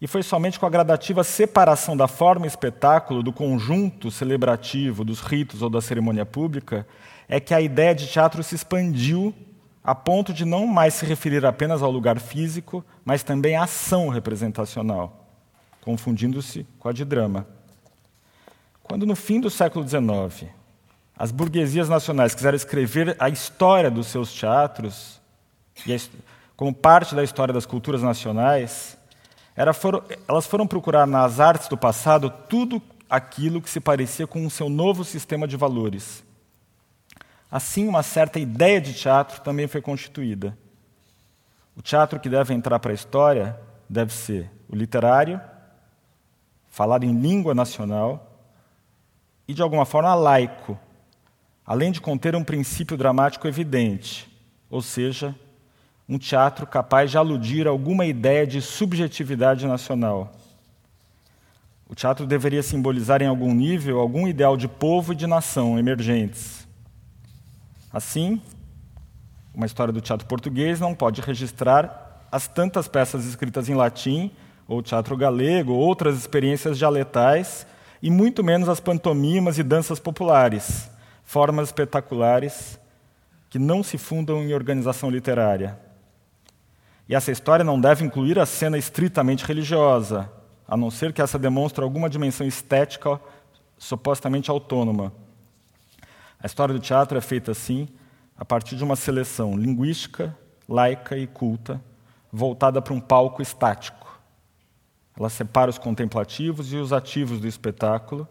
[0.00, 5.60] E foi somente com a gradativa separação da forma espetáculo do conjunto celebrativo, dos ritos
[5.60, 6.86] ou da cerimônia pública,
[7.28, 9.34] é que a ideia de teatro se expandiu
[9.82, 14.08] a ponto de não mais se referir apenas ao lugar físico, mas também à ação
[14.08, 15.26] representacional,
[15.82, 17.46] confundindo-se com a de drama.
[18.82, 20.50] Quando, no fim do século XIX,
[21.16, 25.17] as burguesias nacionais quiseram escrever a história dos seus teatros,
[26.56, 28.98] como parte da história das culturas nacionais,
[29.56, 34.68] elas foram procurar nas artes do passado tudo aquilo que se parecia com o seu
[34.68, 36.24] novo sistema de valores.
[37.50, 40.56] Assim, uma certa ideia de teatro também foi constituída.
[41.74, 45.40] O teatro que deve entrar para a história deve ser o literário,
[46.68, 48.44] falado em língua nacional
[49.46, 50.78] e, de alguma forma, laico,
[51.64, 54.30] além de conter um princípio dramático evidente,
[54.68, 55.34] ou seja,
[56.08, 60.32] um teatro capaz de aludir a alguma ideia de subjetividade nacional.
[61.86, 66.66] O teatro deveria simbolizar em algum nível algum ideal de povo e de nação emergentes.
[67.92, 68.40] Assim,
[69.54, 74.30] uma história do teatro português não pode registrar as tantas peças escritas em latim,
[74.66, 77.66] ou teatro galego, ou outras experiências dialetais,
[78.02, 80.90] e muito menos as pantomimas e danças populares,
[81.24, 82.78] formas espetaculares
[83.48, 85.87] que não se fundam em organização literária.
[87.08, 90.30] E essa história não deve incluir a cena estritamente religiosa,
[90.66, 93.18] a não ser que essa demonstre alguma dimensão estética
[93.78, 95.12] supostamente autônoma.
[96.38, 97.88] A história do teatro é feita assim,
[98.36, 100.36] a partir de uma seleção linguística,
[100.68, 101.82] laica e culta,
[102.30, 104.20] voltada para um palco estático.
[105.18, 108.28] Ela separa os contemplativos e os ativos do espetáculo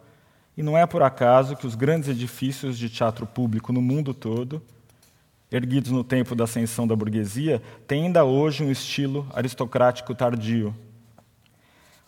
[0.56, 4.62] e não é por acaso que os grandes edifícios de teatro público no mundo todo,
[5.52, 10.76] erguidos no tempo da ascensão da burguesia, têm ainda hoje um estilo aristocrático tardio.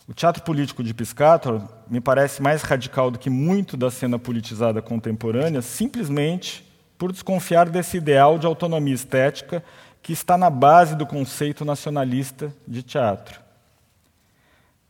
[0.07, 4.81] O teatro político de Piscator me parece mais radical do que muito da cena politizada
[4.81, 9.63] contemporânea, simplesmente por desconfiar desse ideal de autonomia estética
[10.01, 13.39] que está na base do conceito nacionalista de teatro.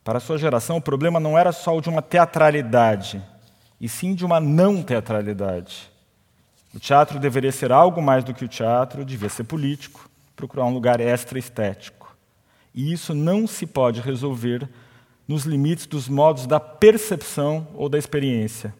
[0.03, 3.21] Para sua geração, o problema não era só o de uma teatralidade,
[3.79, 5.88] e sim de uma não teatralidade.
[6.79, 10.73] O teatro deveria ser algo mais do que o teatro, devia ser político, procurar um
[10.73, 12.15] lugar extra-estético.
[12.73, 14.65] E isso não se pode resolver
[15.27, 18.73] nos limites dos modos da percepção ou da experiência.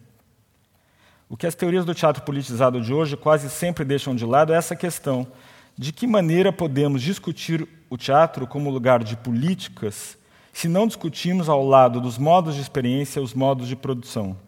[1.28, 4.56] O que as teorias do teatro politizado de hoje quase sempre deixam de lado é
[4.56, 5.26] essa questão:
[5.76, 10.16] de que maneira podemos discutir o teatro como lugar de políticas
[10.54, 14.38] se não discutimos ao lado dos modos de experiência os modos de produção?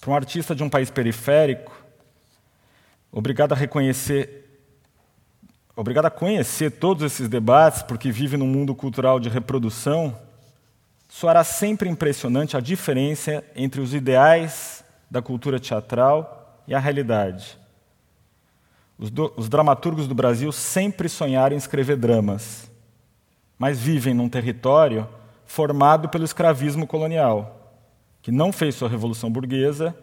[0.00, 1.79] Para um artista de um país periférico,
[3.12, 4.62] obrigado a reconhecer,
[5.74, 10.16] obrigado a conhecer todos esses debates, porque vive num mundo cultural de reprodução,
[11.08, 17.58] soará sempre impressionante a diferença entre os ideais da cultura teatral e a realidade.
[18.98, 22.70] Os, do, os dramaturgos do Brasil sempre sonharam em escrever dramas,
[23.58, 25.08] mas vivem num território
[25.46, 27.56] formado pelo escravismo colonial
[28.22, 29.96] que não fez sua revolução burguesa,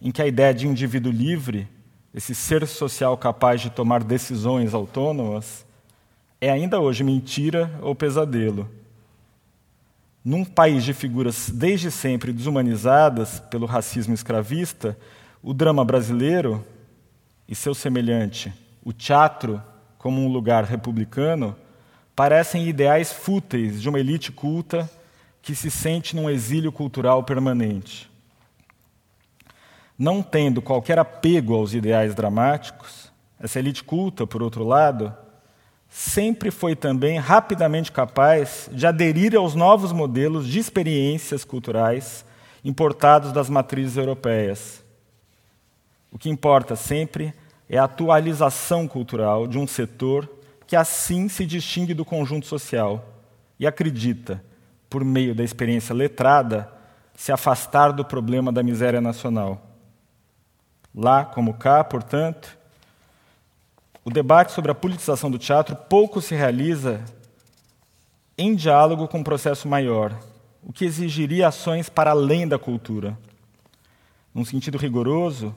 [0.00, 1.68] em que a ideia de indivíduo livre,
[2.14, 5.64] esse ser social capaz de tomar decisões autônomas,
[6.40, 8.68] é ainda hoje mentira ou pesadelo.
[10.24, 14.96] Num país de figuras desde sempre desumanizadas pelo racismo escravista,
[15.42, 16.64] o drama brasileiro
[17.48, 18.52] e seu semelhante,
[18.84, 19.60] o teatro
[19.98, 21.56] como um lugar republicano,
[22.14, 24.90] parecem ideais fúteis de uma elite culta
[25.40, 28.11] que se sente num exílio cultural permanente.
[30.02, 35.14] Não tendo qualquer apego aos ideais dramáticos, essa elite culta, por outro lado,
[35.88, 42.24] sempre foi também rapidamente capaz de aderir aos novos modelos de experiências culturais
[42.64, 44.84] importados das matrizes europeias.
[46.10, 47.32] O que importa sempre
[47.68, 50.28] é a atualização cultural de um setor
[50.66, 53.08] que assim se distingue do conjunto social
[53.56, 54.42] e acredita,
[54.90, 56.68] por meio da experiência letrada,
[57.14, 59.68] se afastar do problema da miséria nacional.
[60.94, 62.56] Lá como cá, portanto,
[64.04, 67.00] o debate sobre a politização do teatro pouco se realiza
[68.36, 70.18] em diálogo com um processo maior,
[70.62, 73.16] o que exigiria ações para além da cultura.
[74.34, 75.54] Num sentido rigoroso,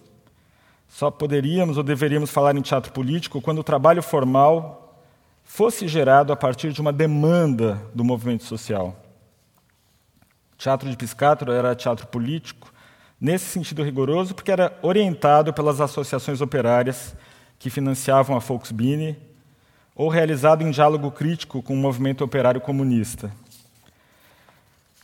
[0.87, 5.01] só poderíamos ou deveríamos falar em teatro político quando o trabalho formal
[5.43, 8.95] fosse gerado a partir de uma demanda do movimento social.
[10.53, 12.71] O teatro de Piscatro era teatro político,
[13.19, 17.15] nesse sentido rigoroso, porque era orientado pelas associações operárias
[17.57, 19.17] que financiavam a Volksbühne,
[19.95, 23.31] ou realizado em diálogo crítico com o movimento operário comunista.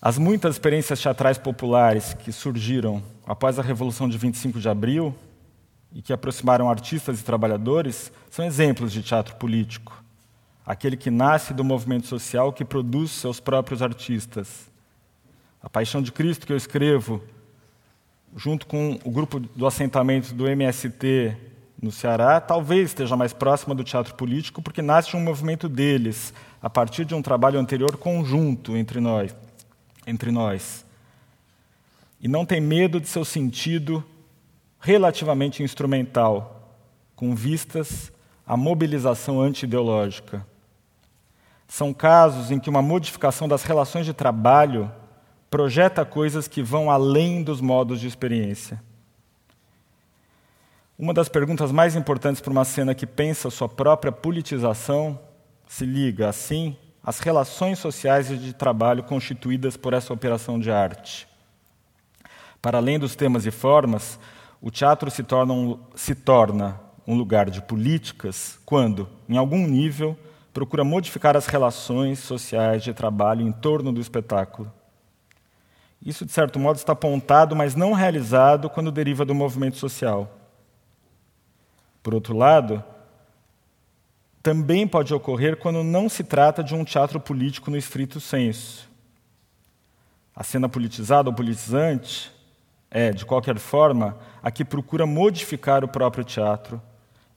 [0.02, 5.16] As muitas experiências teatrais populares que surgiram após a Revolução de 25 de Abril
[5.94, 10.04] e que aproximaram artistas e trabalhadores são exemplos de teatro político,
[10.66, 14.70] aquele que nasce do movimento social que produz seus próprios artistas.
[15.62, 17.22] A Paixão de Cristo que eu escrevo,
[18.36, 21.36] junto com o grupo do assentamento do MST
[21.82, 26.34] no Ceará, talvez esteja mais próxima do teatro político, porque nasce de um movimento deles,
[26.62, 29.36] a partir de um trabalho anterior conjunto entre nós.
[30.06, 30.86] Entre nós.
[32.20, 34.04] E não tem medo de seu sentido
[34.80, 36.78] relativamente instrumental,
[37.16, 38.12] com vistas
[38.46, 40.46] à mobilização anti-ideológica.
[41.68, 44.92] São casos em que uma modificação das relações de trabalho
[45.52, 48.82] projeta coisas que vão além dos modos de experiência.
[50.98, 55.20] Uma das perguntas mais importantes para uma cena que pensa sua própria politização
[55.68, 61.28] se liga, assim, às relações sociais e de trabalho constituídas por essa operação de arte.
[62.62, 64.18] Para além dos temas e formas,
[64.62, 70.18] o teatro se torna um, se torna um lugar de políticas quando, em algum nível,
[70.54, 74.72] procura modificar as relações sociais de trabalho em torno do espetáculo.
[76.04, 80.38] Isso, de certo modo, está apontado, mas não realizado quando deriva do movimento social.
[82.02, 82.84] Por outro lado,
[84.42, 88.90] também pode ocorrer quando não se trata de um teatro político no estrito senso.
[90.36, 92.32] A cena politizada ou politizante
[92.90, 96.82] é, de qualquer forma, a que procura modificar o próprio teatro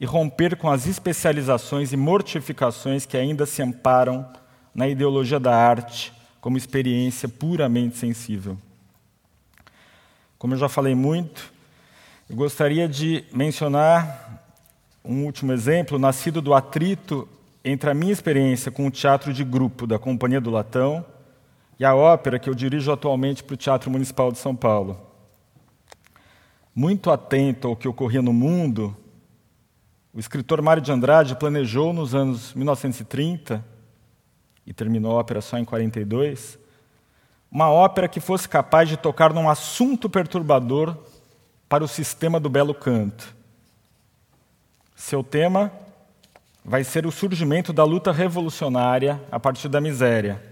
[0.01, 4.29] e romper com as especializações e mortificações que ainda se amparam
[4.75, 6.13] na ideologia da arte
[6.45, 8.59] como experiência puramente sensível.
[10.37, 11.51] Como eu já falei muito,
[12.29, 14.45] eu gostaria de mencionar
[15.03, 17.27] um último exemplo, nascido do atrito
[17.65, 21.03] entre a minha experiência com o teatro de grupo da Companhia do Latão
[21.81, 25.01] e a ópera que eu dirijo atualmente para o Teatro Municipal de São Paulo.
[26.75, 28.95] Muito atento ao que ocorria no mundo,
[30.13, 33.73] o escritor Mário de Andrade planejou nos anos 1930
[34.67, 36.59] e terminou a ópera só em 42,
[37.51, 40.97] uma ópera que fosse capaz de tocar num assunto perturbador
[41.69, 43.35] para o sistema do belo canto.
[44.97, 45.71] Seu tema
[46.65, 50.43] vai ser o surgimento da luta revolucionária a partir da miséria.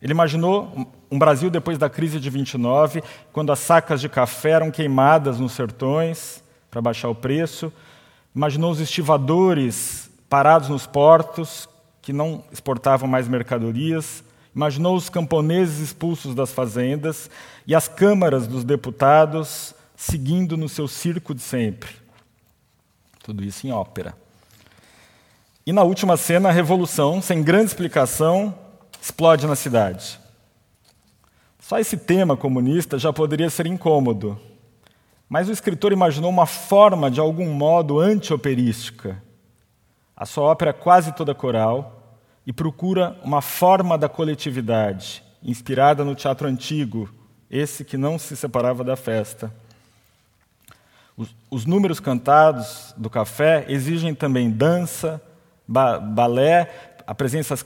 [0.00, 0.72] Ele imaginou
[1.10, 5.52] um Brasil depois da crise de 29, quando as sacas de café eram queimadas nos
[5.52, 7.72] sertões para baixar o preço.
[8.34, 11.68] Imaginou os estivadores parados nos portos,
[12.06, 14.22] que não exportavam mais mercadorias.
[14.54, 17.28] Imaginou os camponeses expulsos das fazendas
[17.66, 21.90] e as câmaras dos deputados seguindo no seu circo de sempre.
[23.24, 24.14] Tudo isso em ópera.
[25.66, 28.56] E na última cena, a revolução, sem grande explicação,
[29.02, 30.20] explode na cidade.
[31.58, 34.40] Só esse tema comunista já poderia ser incômodo,
[35.28, 39.20] mas o escritor imaginou uma forma, de algum modo, anti-operística.
[40.16, 41.95] A sua ópera é quase toda coral
[42.46, 47.10] e procura uma forma da coletividade, inspirada no teatro antigo,
[47.50, 49.52] esse que não se separava da festa.
[51.16, 55.20] Os, os números cantados do café exigem também dança,
[55.66, 57.56] ba balé, a presença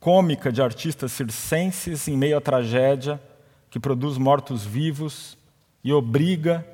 [0.00, 3.20] cômica de artistas circenses em meio à tragédia
[3.70, 5.36] que produz mortos-vivos
[5.82, 6.66] e obriga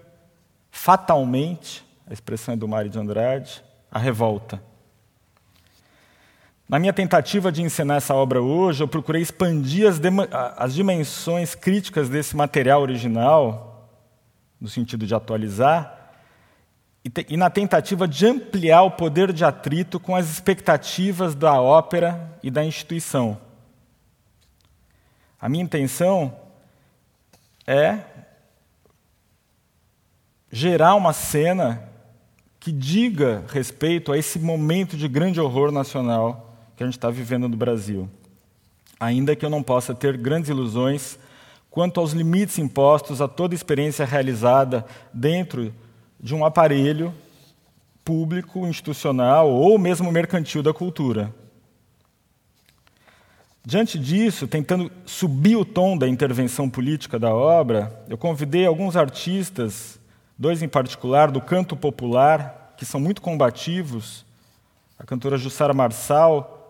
[0.70, 4.62] fatalmente, a expressão é do Mário de Andrade, a revolta.
[6.72, 10.00] Na minha tentativa de ensinar essa obra hoje, eu procurei expandir as,
[10.56, 13.90] as dimensões críticas desse material original
[14.58, 16.14] no sentido de atualizar,
[17.04, 22.38] e, e na tentativa de ampliar o poder de atrito com as expectativas da ópera
[22.42, 23.36] e da instituição.
[25.38, 26.34] A minha intenção
[27.66, 27.98] é
[30.50, 31.86] gerar uma cena
[32.58, 37.48] que diga respeito a esse momento de grande horror nacional que a gente está vivendo
[37.48, 38.08] no Brasil.
[38.98, 41.18] Ainda que eu não possa ter grandes ilusões
[41.70, 45.72] quanto aos limites impostos a toda experiência realizada dentro
[46.20, 47.12] de um aparelho
[48.04, 51.32] público, institucional ou mesmo mercantil da cultura.
[53.64, 60.00] Diante disso, tentando subir o tom da intervenção política da obra, eu convidei alguns artistas,
[60.36, 64.26] dois em particular, do canto popular, que são muito combativos,
[64.98, 66.61] a cantora Jussara Marçal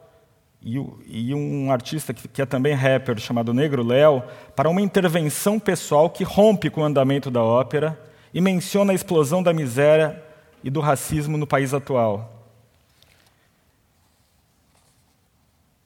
[0.65, 4.23] e, um artista que é também rapper, chamado Negro Léo,
[4.55, 8.01] para uma intervenção pessoal que rompe com o andamento da ópera
[8.33, 10.23] e menciona a explosão da miséria
[10.63, 12.47] e do racismo no país atual.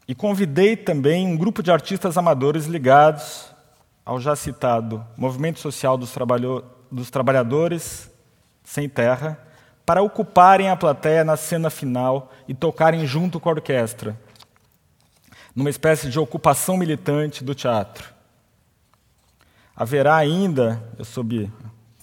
[0.07, 3.51] E convidei também um grupo de artistas amadores ligados
[4.05, 6.62] ao já citado Movimento Social dos, Trabalho
[6.93, 8.09] dos Trabalhadores
[8.62, 9.41] Sem Terra,
[9.85, 14.16] para ocuparem a plateia na cena final e tocarem junto com a orquestra,
[15.57, 18.14] numa espécie de ocupação militante do teatro.
[19.74, 21.50] Haverá ainda, eu soube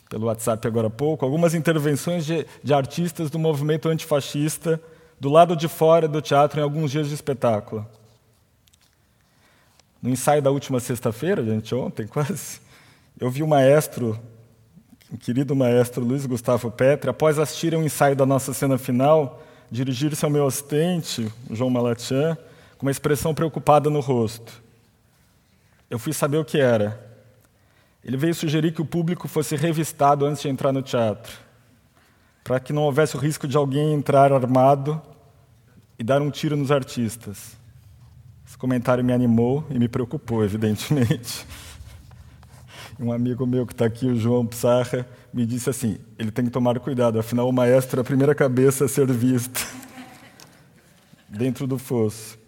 [0.10, 4.82] pelo WhatsApp agora há pouco, algumas intervenções de, de artistas do movimento antifascista
[5.20, 7.86] do lado de fora do teatro em alguns dias de espetáculo.
[10.02, 12.60] No ensaio da última sexta-feira, gente, ontem quase,
[13.20, 14.20] eu vi o maestro,
[15.12, 19.42] o querido maestro Luiz Gustavo Petri, após assistir ao ensaio da nossa cena final,
[19.72, 22.38] dirigir-se ao meu assistente, João Malatian,
[22.84, 24.62] com uma expressão preocupada no rosto.
[25.90, 27.02] Eu fui saber o que era.
[28.04, 31.32] Ele veio sugerir que o público fosse revistado antes de entrar no teatro,
[32.44, 35.02] para que não houvesse o risco de alguém entrar armado
[35.98, 37.56] e dar um tiro nos artistas.
[38.46, 41.48] Esse comentário me animou e me preocupou, evidentemente.
[43.00, 46.52] Um amigo meu que está aqui, o João Psarra, me disse assim: ele tem que
[46.52, 49.62] tomar cuidado, afinal, o maestro é a primeira cabeça a ser vista
[51.32, 52.43] dentro do fosso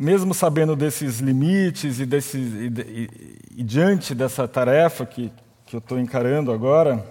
[0.00, 3.10] mesmo sabendo desses limites e, e, e,
[3.56, 5.32] e diante dessa tarefa que,
[5.66, 7.04] que eu estou encarando agora,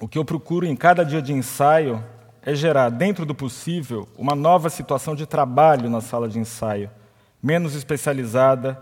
[0.00, 2.04] o que eu procuro em cada dia de ensaio
[2.42, 6.90] é gerar, dentro do possível, uma nova situação de trabalho na sala de ensaio,
[7.40, 8.76] menos especializada,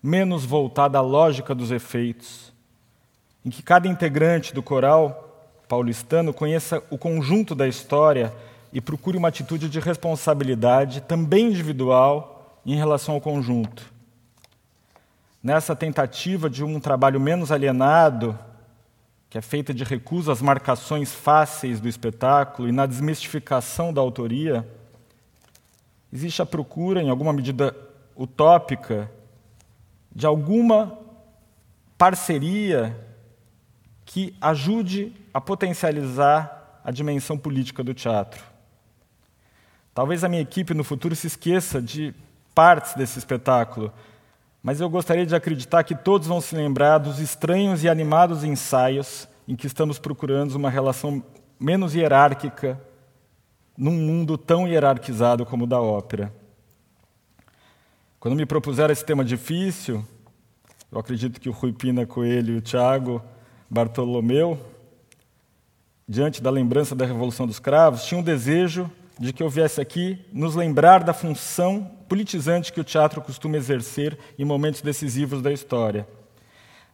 [0.00, 2.52] menos voltada à lógica dos efeitos,
[3.44, 8.32] em que cada integrante do coral paulistano conheça o conjunto da história
[8.72, 12.37] e procure uma atitude de responsabilidade, também individual,
[12.72, 13.90] em relação ao conjunto.
[15.42, 18.38] Nessa tentativa de um trabalho menos alienado,
[19.30, 24.68] que é feita de recusa às marcações fáceis do espetáculo e na desmistificação da autoria,
[26.12, 27.74] existe a procura, em alguma medida
[28.14, 29.10] utópica,
[30.14, 30.98] de alguma
[31.96, 32.94] parceria
[34.04, 38.44] que ajude a potencializar a dimensão política do teatro.
[39.94, 42.14] Talvez a minha equipe no futuro se esqueça de
[42.58, 43.92] partes desse espetáculo,
[44.60, 49.28] mas eu gostaria de acreditar que todos vão se lembrar dos estranhos e animados ensaios
[49.46, 51.22] em que estamos procurando uma relação
[51.60, 52.76] menos hierárquica
[53.76, 56.34] num mundo tão hierarquizado como o da ópera.
[58.18, 60.04] Quando me propuseram esse tema difícil,
[60.90, 63.22] eu acredito que o Rui Pina Coelho e o Tiago
[63.70, 64.58] Bartolomeu,
[66.08, 70.24] diante da lembrança da Revolução dos Cravos, tinham um desejo de que eu viesse aqui
[70.32, 76.06] nos lembrar da função politizante que o teatro costuma exercer em momentos decisivos da história.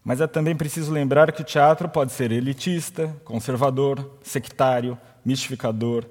[0.03, 6.05] Mas é também preciso lembrar que o teatro pode ser elitista, conservador, sectário, mistificador,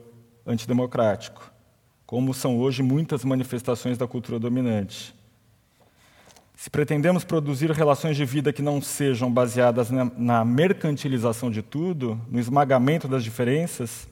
[0.45, 1.51] antidemocrático,
[2.05, 5.13] como são hoje muitas manifestações da cultura dominante.
[6.55, 12.39] Se pretendemos produzir relações de vida que não sejam baseadas na, mercantilização de tudo, no
[12.39, 14.07] esmagamento das diferenças,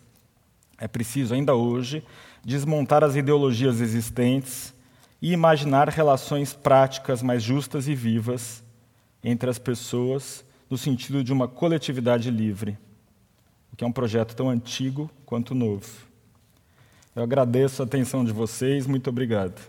[0.81, 2.03] é preciso, ainda hoje,
[2.43, 4.73] desmontar as ideologias existentes
[5.21, 8.63] e imaginar relações práticas mais justas e vivas
[9.23, 12.75] entre as pessoas, no sentido de uma coletividade livre,
[13.71, 15.87] o que é um projeto tão antigo quanto novo.
[17.15, 19.61] Eu agradeço a atenção de vocês, muito obrigado.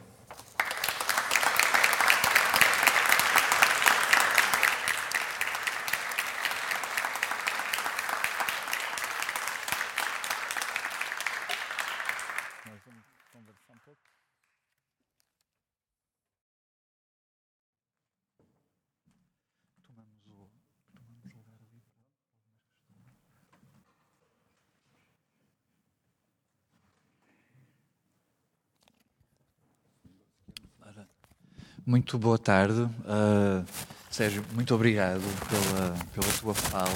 [31.85, 32.81] Muito boa tarde.
[32.81, 33.65] Uh,
[34.09, 36.93] Sérgio, muito obrigado pela, pela tua fala.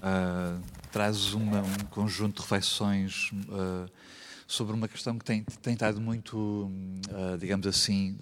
[0.00, 3.90] Uh, trazes uma, um conjunto de reflexões uh,
[4.48, 8.16] sobre uma questão que tem, tem estado muito, uh, digamos assim,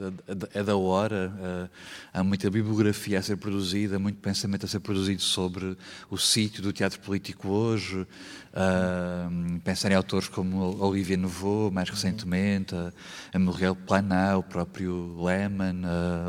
[0.52, 1.32] é da hora.
[1.38, 1.70] Uh,
[2.12, 5.78] há muita bibliografia a ser produzida, muito pensamento a ser produzido sobre
[6.10, 8.00] o sítio do teatro político hoje.
[8.00, 12.92] Uh, pensar em autores como Olivia Nouveau, mais recentemente, a,
[13.32, 15.82] a Muriel Planat, o próprio Lehmann,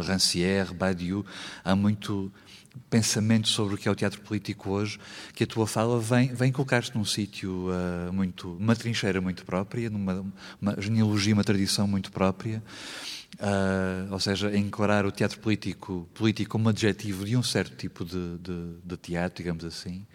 [0.05, 1.25] Rancière, Badiou.
[1.65, 2.31] Há muito
[2.89, 4.99] pensamento sobre o que é o teatro político hoje,
[5.33, 9.89] que a tua fala vem, vem colocar-te num sítio uh, muito, uma trincheira muito própria,
[9.89, 10.25] numa
[10.61, 12.63] uma genealogia, uma tradição muito própria,
[13.39, 18.37] uh, ou seja, encarar o teatro político, político como adjetivo de um certo tipo de,
[18.37, 20.05] de, de teatro, digamos assim.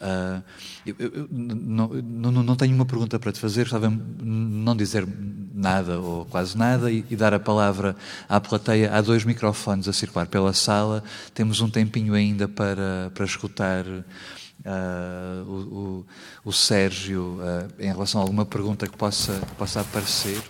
[0.00, 0.42] Uh,
[0.84, 3.88] eu, eu não, não, não, tenho uma pergunta para te fazer, gostava
[4.20, 5.06] não dizer
[5.54, 7.96] nada ou quase nada e, e, dar a palavra
[8.28, 8.92] à plateia.
[8.92, 13.84] Há dois microfones a circular pela sala, temos um tempinho ainda para, para escutar.
[13.86, 16.06] Uh, o, o,
[16.46, 20.40] o, Sérgio uh, em relação a alguma pergunta que possa, que possa aparecer.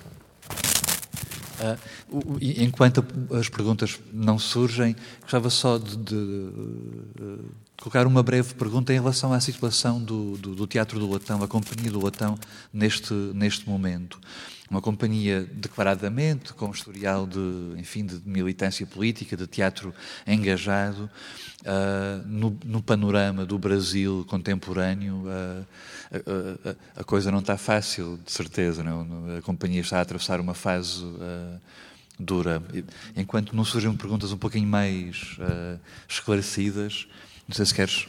[1.59, 7.39] Uh, enquanto as perguntas não surgem, gostava só de, de
[7.85, 11.47] colocar uma breve pergunta em relação à situação do, do, do, Teatro do Latão, a
[11.47, 12.39] Companhia do Latão,
[12.73, 14.19] neste, neste momento.
[14.71, 17.39] Uma companhia declaradamente com um historial de,
[17.77, 19.93] enfim, de militância política, de teatro
[20.27, 21.11] engajado,
[21.61, 25.67] uh, no, no, panorama do Brasil contemporâneo, uh,
[26.11, 28.83] a, a, a, coisa não está fácil, de certeza.
[28.83, 29.35] Não?
[29.35, 29.39] É?
[29.39, 31.61] A companhia está a atravessar uma fase uh,
[32.19, 32.63] dura.
[33.15, 35.37] Enquanto não surgem perguntas um pouquinho mais
[36.09, 37.07] esclarecidas,
[37.49, 38.09] não sei se queres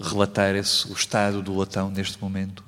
[0.00, 2.64] relatar esse, o estado do latão neste momento.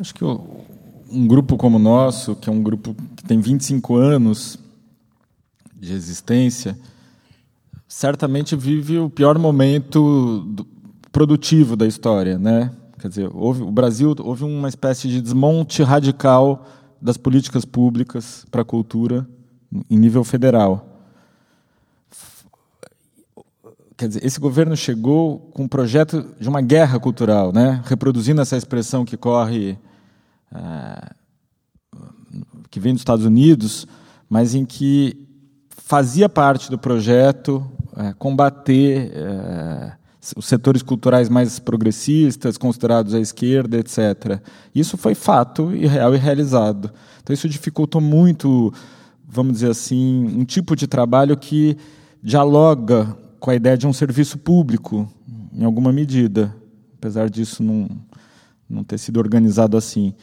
[0.00, 4.58] Acho que um grupo como o nosso, que é um grupo que tem 25 anos
[5.74, 6.78] de existência,
[7.86, 10.66] certamente vive o pior momento do,
[11.12, 12.72] produtivo da história, né?
[12.98, 16.66] Quer dizer, houve, o Brasil houve uma espécie de desmonte radical
[17.00, 19.28] das políticas públicas para a cultura
[19.90, 20.95] em nível federal.
[23.96, 27.82] Quer dizer, esse governo chegou com um projeto de uma guerra cultural, né?
[27.86, 29.78] reproduzindo essa expressão que corre,
[30.54, 31.10] é,
[32.70, 33.86] que vem dos Estados Unidos,
[34.28, 35.26] mas em que
[35.70, 37.64] fazia parte do projeto
[37.96, 39.92] é, combater é,
[40.36, 44.42] os setores culturais mais progressistas, considerados à esquerda, etc.
[44.74, 46.90] Isso foi fato e real e realizado.
[47.22, 48.74] Então isso dificultou muito,
[49.26, 51.78] vamos dizer assim, um tipo de trabalho que
[52.22, 53.16] dialoga
[53.46, 55.08] com a ideia de um serviço público,
[55.52, 56.52] em alguma medida,
[56.98, 57.88] apesar disso não,
[58.68, 60.14] não ter sido organizado assim.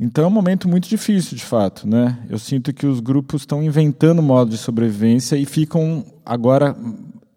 [0.00, 1.86] Então é um momento muito difícil, de fato.
[1.86, 2.18] Né?
[2.28, 6.76] Eu sinto que os grupos estão inventando modo de sobrevivência e ficam agora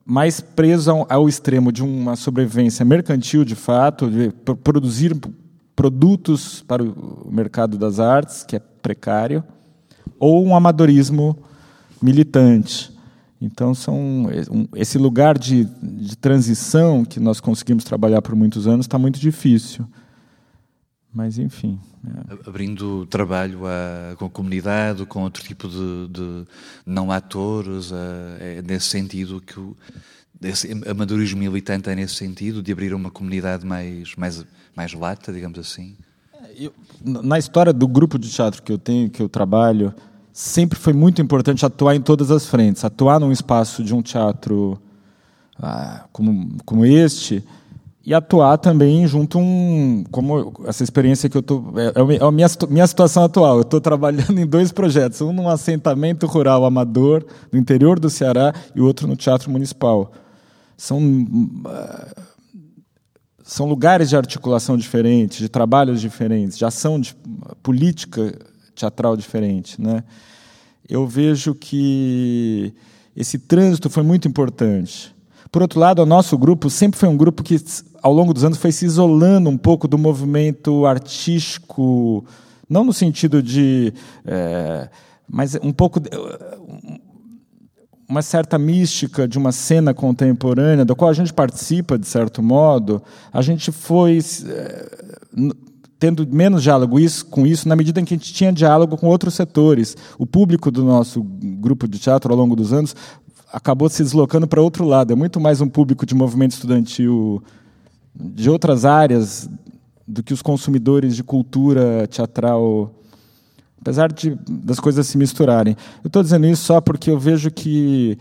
[0.03, 4.31] mais presos ao extremo de uma sobrevivência mercantil, de fato, de
[4.63, 5.15] produzir
[5.75, 9.43] produtos para o mercado das artes, que é precário,
[10.19, 11.37] ou um amadorismo
[12.01, 12.92] militante.
[13.43, 14.29] Então, são,
[14.75, 19.85] esse lugar de, de transição que nós conseguimos trabalhar por muitos anos está muito difícil.
[21.13, 21.77] Mas, enfim.
[22.05, 22.49] É.
[22.49, 26.47] Abrindo trabalho a, com a comunidade, com outro tipo de, de
[26.85, 29.75] não atores, a, é nesse sentido que o
[30.41, 35.57] esse amadorismo militante é nesse sentido, de abrir uma comunidade mais, mais, mais lata, digamos
[35.57, 35.95] assim?
[36.55, 39.93] Eu, na história do grupo de teatro que eu tenho, que eu trabalho,
[40.33, 42.83] sempre foi muito importante atuar em todas as frentes.
[42.83, 44.81] Atuar num espaço de um teatro
[45.61, 47.43] ah, como, como este
[48.05, 52.47] e atuar também junto um como essa experiência que eu tô é, é a minha,
[52.69, 57.57] minha situação atual eu estou trabalhando em dois projetos um num assentamento rural amador no
[57.57, 60.11] interior do Ceará e outro no Teatro Municipal
[60.75, 60.99] são
[61.65, 62.23] ah,
[63.41, 67.15] são lugares de articulação diferentes de trabalhos diferentes de ação de
[67.61, 68.37] política
[68.75, 70.03] teatral diferente, né?
[70.87, 72.73] Eu vejo que
[73.15, 75.13] esse trânsito foi muito importante.
[75.51, 77.55] Por outro lado, o nosso grupo sempre foi um grupo que,
[78.01, 82.25] ao longo dos anos, foi se isolando um pouco do movimento artístico,
[82.67, 83.93] não no sentido de.
[84.25, 84.89] É,
[85.29, 86.01] mas um pouco.
[88.09, 93.01] Uma certa mística de uma cena contemporânea, da qual a gente participa, de certo modo,
[93.31, 94.19] a gente foi.
[94.47, 95.15] É,
[96.03, 99.07] tendo menos diálogo isso, com isso na medida em que a gente tinha diálogo com
[99.07, 99.95] outros setores.
[100.17, 102.93] O público do nosso grupo de teatro ao longo dos anos
[103.53, 105.13] acabou se deslocando para outro lado.
[105.13, 107.41] É muito mais um público de movimento estudantil
[108.13, 109.49] de outras áreas
[110.05, 112.93] do que os consumidores de cultura teatral
[113.79, 115.77] apesar de, das coisas se misturarem.
[116.03, 118.17] Eu estou dizendo isso só porque eu vejo que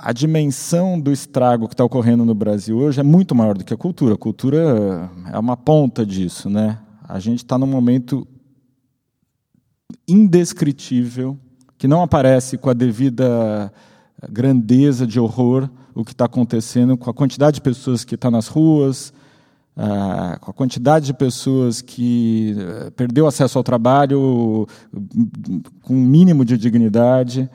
[0.00, 3.74] a dimensão do estrago que está ocorrendo no Brasil hoje é muito maior do que
[3.74, 4.14] a cultura.
[4.14, 6.78] A cultura é uma ponta disso, né?
[7.02, 8.26] A gente está num momento
[10.06, 11.36] indescritível
[11.76, 13.72] que não aparece com a devida
[14.30, 18.36] grandeza de horror o que está acontecendo com a quantidade de pessoas que estão tá
[18.36, 19.12] nas ruas,
[19.76, 24.66] ah, com a quantidade de pessoas que eh, perdeu acesso ao trabalho
[25.82, 27.48] com um mínimo de dignidade.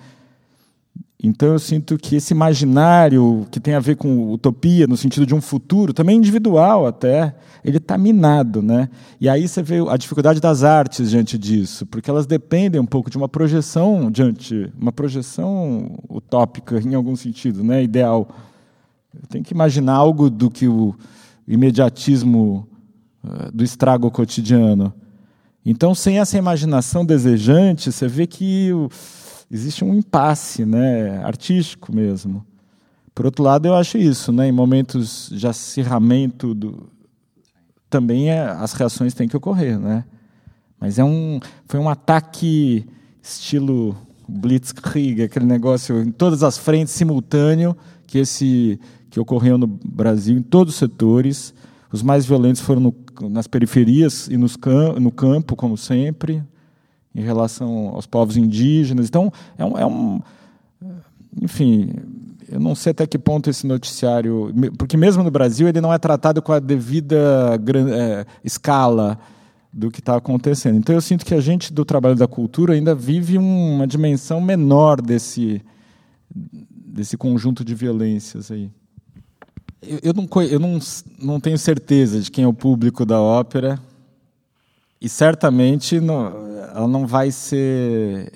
[1.26, 5.34] Então eu sinto que esse imaginário que tem a ver com utopia, no sentido de
[5.34, 8.61] um futuro, também individual até, ele está minado.
[8.61, 8.89] Né?
[9.21, 13.09] E aí você vê a dificuldade das artes diante disso, porque elas dependem um pouco
[13.09, 17.82] de uma projeção diante, uma projeção utópica em algum sentido, né?
[17.82, 18.28] ideal.
[19.30, 20.93] Tem que imaginar algo do que o
[21.47, 22.67] imediatismo
[23.24, 24.93] uh, do estrago cotidiano.
[25.65, 28.89] Então, sem essa imaginação desejante, você vê que o,
[29.54, 32.43] existe um impasse né, artístico mesmo.
[33.14, 36.89] Por outro lado, eu acho isso, né, em momentos de acirramento, do,
[37.88, 39.78] também é, as reações têm que ocorrer.
[39.78, 40.04] Né?
[40.80, 42.88] Mas é um, foi um ataque
[43.22, 43.95] estilo
[44.28, 47.78] Blitzkrieg, aquele negócio em todas as frentes, simultâneo,
[48.08, 48.80] que, esse,
[49.12, 51.54] que ocorreu no Brasil, em todos os setores.
[51.91, 52.95] Os mais violentos foram no,
[53.30, 54.58] nas periferias e nos,
[54.99, 56.43] no campo, como sempre,
[57.16, 59.07] em relação aos povos indígenas.
[59.07, 60.22] Então, é um, é um,
[61.41, 61.91] enfim,
[62.49, 65.97] eu não sei até que ponto esse noticiário, porque mesmo no Brasil ele não é
[65.97, 67.59] tratado com a devida
[67.93, 69.18] é, escala
[69.72, 70.78] do que está acontecendo.
[70.78, 75.01] Então eu sinto que a gente do trabalho da cultura ainda vive uma dimensão menor
[75.01, 75.61] desse
[76.93, 78.70] desse conjunto de violências aí.
[79.82, 80.80] Eu, eu, não, eu não,
[81.20, 83.80] não tenho certeza de quem é o público da ópera
[85.04, 86.28] e certamente não,
[86.74, 88.32] ela não vai ser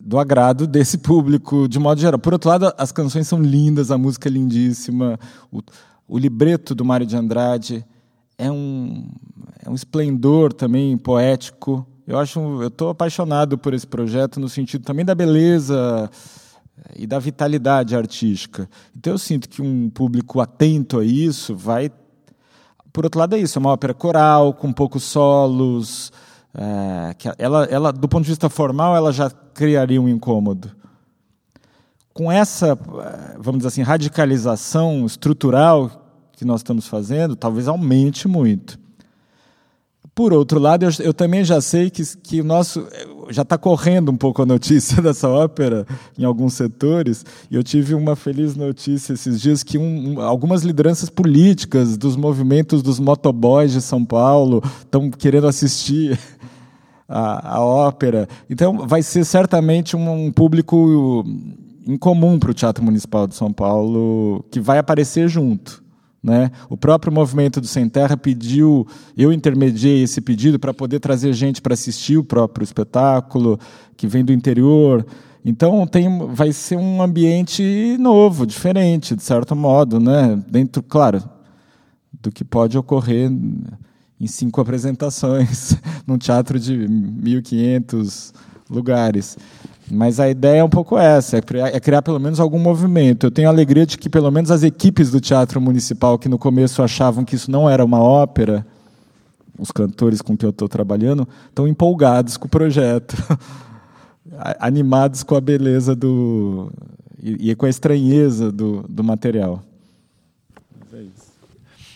[0.00, 2.18] do agrado desse público de modo geral.
[2.18, 5.20] Por outro lado, as canções são lindas, a música é lindíssima,
[5.52, 5.60] o,
[6.08, 7.84] o libreto do Mário de Andrade
[8.38, 9.06] é um,
[9.62, 11.86] é um esplendor também poético.
[12.06, 16.10] Eu acho, eu estou apaixonado por esse projeto no sentido também da beleza
[16.96, 18.66] e da vitalidade artística.
[18.96, 21.90] Então eu sinto que um público atento a isso vai
[22.92, 26.12] por outro lado, é isso: é uma ópera coral, com poucos solos.
[26.54, 30.70] É, que ela, ela, do ponto de vista formal, ela já criaria um incômodo.
[32.12, 32.78] Com essa,
[33.38, 35.90] vamos dizer assim, radicalização estrutural
[36.32, 38.78] que nós estamos fazendo, talvez aumente muito.
[40.14, 42.86] Por outro lado, eu, eu, também já sei que, que o nosso.
[43.30, 45.86] Já está correndo um pouco a notícia dessa ópera
[46.18, 51.08] em alguns setores, e eu tive uma feliz notícia esses dias que um, algumas lideranças
[51.08, 56.18] políticas dos movimentos dos motoboys de São Paulo estão querendo assistir
[57.08, 58.28] a, a, ópera.
[58.50, 61.24] Então, vai ser certamente um, um público
[61.86, 65.81] incomum para o Teatro Municipal de São Paulo que vai aparecer junto.
[66.22, 66.52] Né?
[66.68, 71.60] O próprio movimento do Sem Terra pediu, eu intermediei esse pedido para poder trazer gente
[71.60, 73.58] para assistir o próprio espetáculo,
[73.96, 75.04] que vem do interior.
[75.44, 80.40] Então tem, vai ser um ambiente novo, diferente, de certo modo, né?
[80.46, 81.22] dentro, claro,
[82.12, 83.28] do que pode ocorrer
[84.20, 88.32] em cinco apresentações num teatro de 1.500
[88.70, 89.36] lugares.
[89.94, 93.26] Mas a ideia é um pouco essa, é criar, é criar, pelo menos algum movimento.
[93.26, 96.38] Eu tenho a alegria de que pelo menos as equipes do Teatro Municipal, que no
[96.38, 98.66] começo achavam que isso não era uma ópera,
[99.58, 103.14] os cantores com quem eu estou trabalhando, estão empolgados com o projeto,
[104.58, 106.72] animados com a beleza do
[107.22, 109.62] e, com a estranheza do, do material.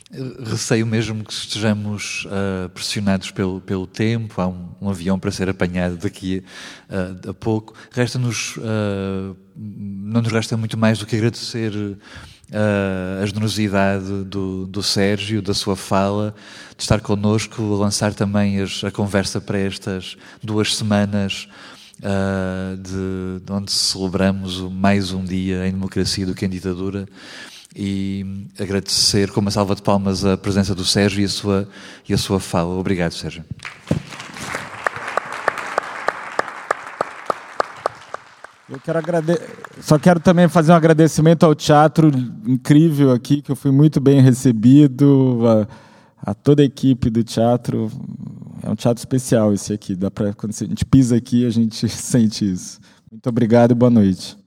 [0.08, 5.48] Receio mesmo que estejamos uh, pressionados pelo, pelo tempo, há um, um, avião para ser
[5.48, 6.44] apanhado daqui
[6.88, 7.74] uh, a pouco.
[7.90, 11.72] Resta-nos, uh, não nos resta muito mais do que agradecer
[13.22, 16.32] a generosidade do, do Sérgio, da sua fala,
[16.76, 21.48] de estar connosco, lançar também as, a conversa para estas duas semanas.
[21.98, 27.08] De, de, onde celebramos mais um dia em democracia do que em ditadura
[27.78, 28.24] e
[28.58, 31.68] agradecer com uma salva de palmas a presença do Sérgio e a sua,
[32.08, 32.74] e a sua fala.
[32.74, 33.44] Obrigado, Sérgio.
[38.68, 39.58] Eu quero agradecer.
[39.82, 42.10] Só quero também fazer um agradecimento ao teatro
[42.46, 47.90] incrível aqui, que eu fui muito bem recebido, a, a toda a equipe do teatro.
[48.62, 49.94] É um teatro especial esse aqui.
[49.94, 52.80] Dá pra, quando a gente pisa aqui, a gente sente isso.
[53.12, 54.45] Muito obrigado e boa noite.